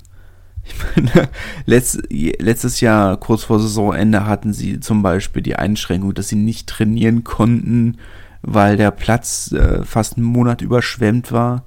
[0.63, 1.29] Ich meine,
[1.65, 6.67] letzt, letztes Jahr, kurz vor Saisonende, hatten sie zum Beispiel die Einschränkung, dass sie nicht
[6.67, 7.97] trainieren konnten,
[8.41, 11.63] weil der Platz äh, fast einen Monat überschwemmt war.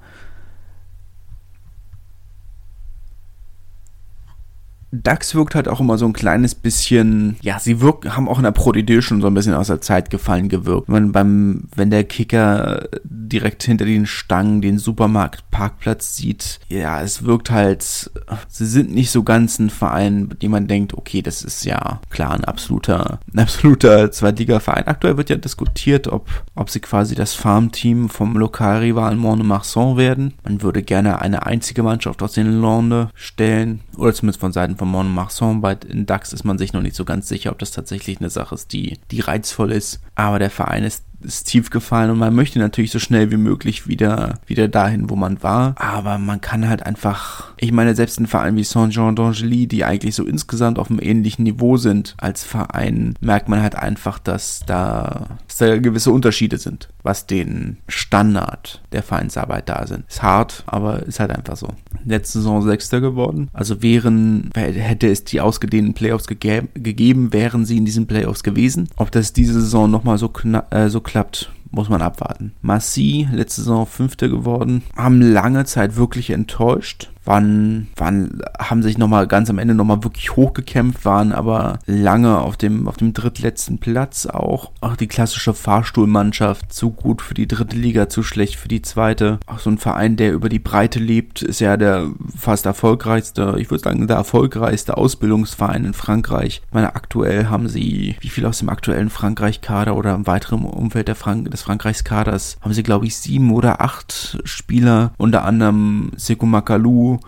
[4.91, 8.43] DAX wirkt halt auch immer so ein kleines bisschen, ja, sie wirken, haben auch in
[8.43, 10.89] der Pro schon so ein bisschen aus der Zeit gefallen gewirkt.
[10.89, 17.51] Wenn beim, wenn der Kicker direkt hinter den Stangen den Supermarktparkplatz sieht, ja, es wirkt
[17.51, 18.11] halt,
[18.47, 22.01] sie sind nicht so ganz ein Verein, bei dem man denkt, okay, das ist ja
[22.09, 24.87] klar ein absoluter, ein absoluter Zweitliga-Verein.
[24.87, 30.33] Aktuell wird ja diskutiert, ob, ob sie quasi das Farmteam vom Lokalrivalen Mont-de-Marsan werden.
[30.43, 35.55] Man würde gerne eine einzige Mannschaft aus den Lande stellen, oder zumindest von Seiten Montmartre.
[35.55, 38.55] Bei DAX ist man sich noch nicht so ganz sicher, ob das tatsächlich eine Sache
[38.55, 40.01] ist, die, die reizvoll ist.
[40.15, 43.87] Aber der Verein ist ist tief gefallen und man möchte natürlich so schnell wie möglich
[43.87, 45.75] wieder, wieder dahin, wo man war.
[45.77, 50.15] Aber man kann halt einfach, ich meine, selbst ein Verein wie Saint-Jean d'Angely, die eigentlich
[50.15, 55.37] so insgesamt auf einem ähnlichen Niveau sind als Verein, merkt man halt einfach, dass da,
[55.47, 60.05] dass da gewisse Unterschiede sind, was den Standard der Vereinsarbeit da sind.
[60.07, 61.67] Ist hart, aber ist halt einfach so.
[62.05, 63.49] Letzte Saison Sechster geworden.
[63.53, 68.89] Also wären, hätte es die ausgedehnten Playoffs gegeben, wären sie in diesen Playoffs gewesen.
[68.95, 70.31] Ob das diese Saison nochmal so,
[70.71, 72.53] äh, so klappt, muss man abwarten.
[72.61, 79.27] Massi, letzte Saison Fünfte geworden, haben lange Zeit wirklich enttäuscht waren, waren, haben sich nochmal
[79.27, 84.25] ganz am Ende nochmal wirklich hochgekämpft, waren aber lange auf dem, auf dem drittletzten Platz
[84.25, 84.71] auch.
[84.81, 89.39] Auch die klassische Fahrstuhlmannschaft, zu gut für die dritte Liga, zu schlecht für die zweite.
[89.45, 93.69] Auch so ein Verein, der über die Breite lebt, ist ja der fast erfolgreichste, ich
[93.69, 96.63] würde sagen, der erfolgreichste Ausbildungsverein in Frankreich.
[96.65, 101.09] Ich meine, aktuell haben sie, wie viel aus dem aktuellen Frankreich-Kader oder im weiteren Umfeld
[101.15, 107.18] Frank des Frankreichs-Kaders, haben sie, glaube ich, sieben oder acht Spieler, unter anderem Sekou Makalou,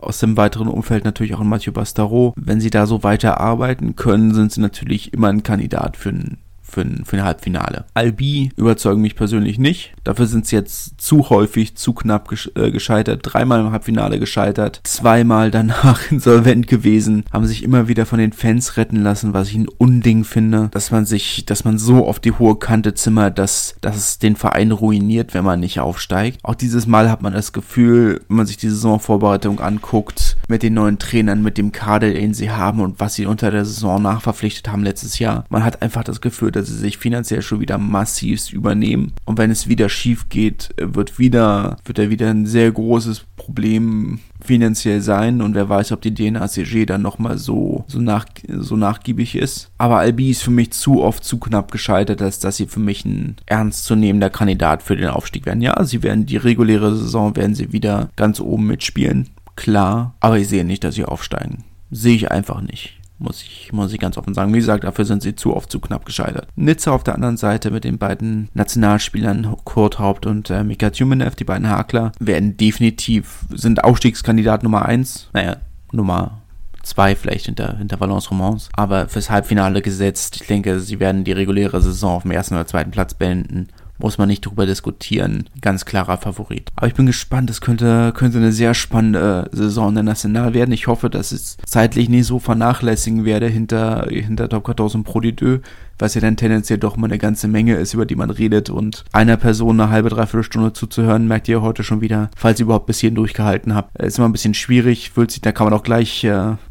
[0.00, 2.32] aus dem weiteren Umfeld natürlich auch ein Mathieu Bastaro.
[2.36, 6.38] Wenn sie da so weiter arbeiten können, sind sie natürlich immer ein Kandidat für ein
[6.70, 7.84] für ein, für ein Halbfinale.
[7.94, 9.92] Albi überzeugen mich persönlich nicht.
[10.04, 13.20] Dafür sind sie jetzt zu häufig, zu knapp äh, gescheitert.
[13.22, 14.80] Dreimal im Halbfinale gescheitert.
[14.84, 17.24] Zweimal danach insolvent gewesen.
[17.32, 20.68] Haben sich immer wieder von den Fans retten lassen, was ich ein Unding finde.
[20.72, 24.36] Dass man sich, dass man so auf die hohe Kante zimmert, dass, dass es den
[24.36, 26.38] Verein ruiniert, wenn man nicht aufsteigt.
[26.42, 30.74] Auch dieses Mal hat man das Gefühl, wenn man sich die Saisonvorbereitung anguckt, mit den
[30.74, 34.70] neuen Trainern, mit dem Kader, den sie haben und was sie unter der Saison nachverpflichtet
[34.70, 35.44] haben letztes Jahr.
[35.48, 39.12] Man hat einfach das Gefühl, dass sie sich finanziell schon wieder massiv übernehmen.
[39.24, 44.20] Und wenn es wieder schief geht, wird wieder, wird er wieder ein sehr großes Problem
[44.42, 49.36] finanziell sein und wer weiß, ob die DNACG dann nochmal so, so, nach, so nachgiebig
[49.36, 49.70] ist.
[49.78, 53.04] Aber Albi ist für mich zu oft zu knapp gescheitert, als dass sie für mich
[53.04, 55.60] ein ernstzunehmender Kandidat für den Aufstieg werden.
[55.60, 59.28] Ja, sie werden die reguläre Saison, werden sie wieder ganz oben mitspielen.
[59.56, 61.64] Klar, aber ich sehe nicht, dass sie aufsteigen.
[61.90, 64.52] Sehe ich einfach nicht muss ich, muss ich ganz offen sagen.
[64.52, 66.48] Wie gesagt, dafür sind sie zu oft zu knapp gescheitert.
[66.56, 71.36] Nizza auf der anderen Seite mit den beiden Nationalspielern Kurt Haupt und äh, Mika Tjumenev,
[71.36, 75.28] die beiden Hakler, werden definitiv, sind Aufstiegskandidat Nummer eins.
[75.32, 75.56] Naja,
[75.92, 76.40] Nummer
[76.82, 80.38] zwei vielleicht hinter, hinter Valence Romans, aber fürs Halbfinale gesetzt.
[80.40, 83.68] Ich denke, sie werden die reguläre Saison auf dem ersten oder zweiten Platz beenden
[84.00, 85.48] muss man nicht drüber diskutieren.
[85.60, 86.68] Ganz klarer Favorit.
[86.76, 90.72] Aber ich bin gespannt, es könnte, könnte eine sehr spannende Saison der National werden.
[90.72, 95.60] Ich hoffe, dass es zeitlich nicht so vernachlässigen werde hinter, hinter Top 14 Pro D2
[96.00, 99.04] was ja dann tendenziell doch mal eine ganze Menge ist, über die man redet und
[99.12, 102.86] einer Person eine halbe, dreiviertel Stunde zuzuhören, merkt ihr heute schon wieder, falls ihr überhaupt
[102.86, 103.96] bis hierhin durchgehalten habt.
[103.98, 106.30] Ist immer ein bisschen schwierig, fühlt sich, da kann man auch gleich äh,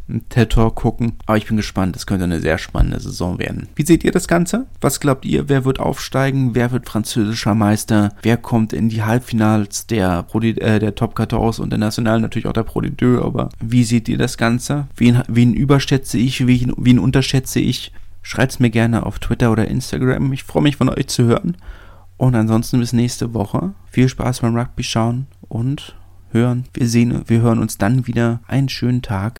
[0.09, 3.67] einen TED Talk gucken, aber ich bin gespannt, das könnte eine sehr spannende Saison werden.
[3.75, 4.65] Wie seht ihr das Ganze?
[4.81, 6.55] Was glaubt ihr, wer wird aufsteigen?
[6.55, 8.13] Wer wird französischer Meister?
[8.21, 12.47] Wer kommt in die Halbfinals der, Pro äh, der Top 14 und der National, natürlich
[12.47, 14.87] auch der Pro D2, aber wie seht ihr das Ganze?
[14.95, 16.47] Wen, wen überschätze ich?
[16.47, 17.91] Wen, wen unterschätze ich?
[18.29, 20.31] Schreibt es mir gerne auf Twitter oder Instagram.
[20.33, 21.57] Ich freue mich von euch zu hören.
[22.15, 23.73] Und ansonsten bis nächste Woche.
[23.89, 25.95] Viel Spaß beim Rugby schauen und
[26.29, 26.65] hören.
[26.75, 28.41] Wir sehen, wir hören uns dann wieder.
[28.45, 29.39] Einen schönen Tag.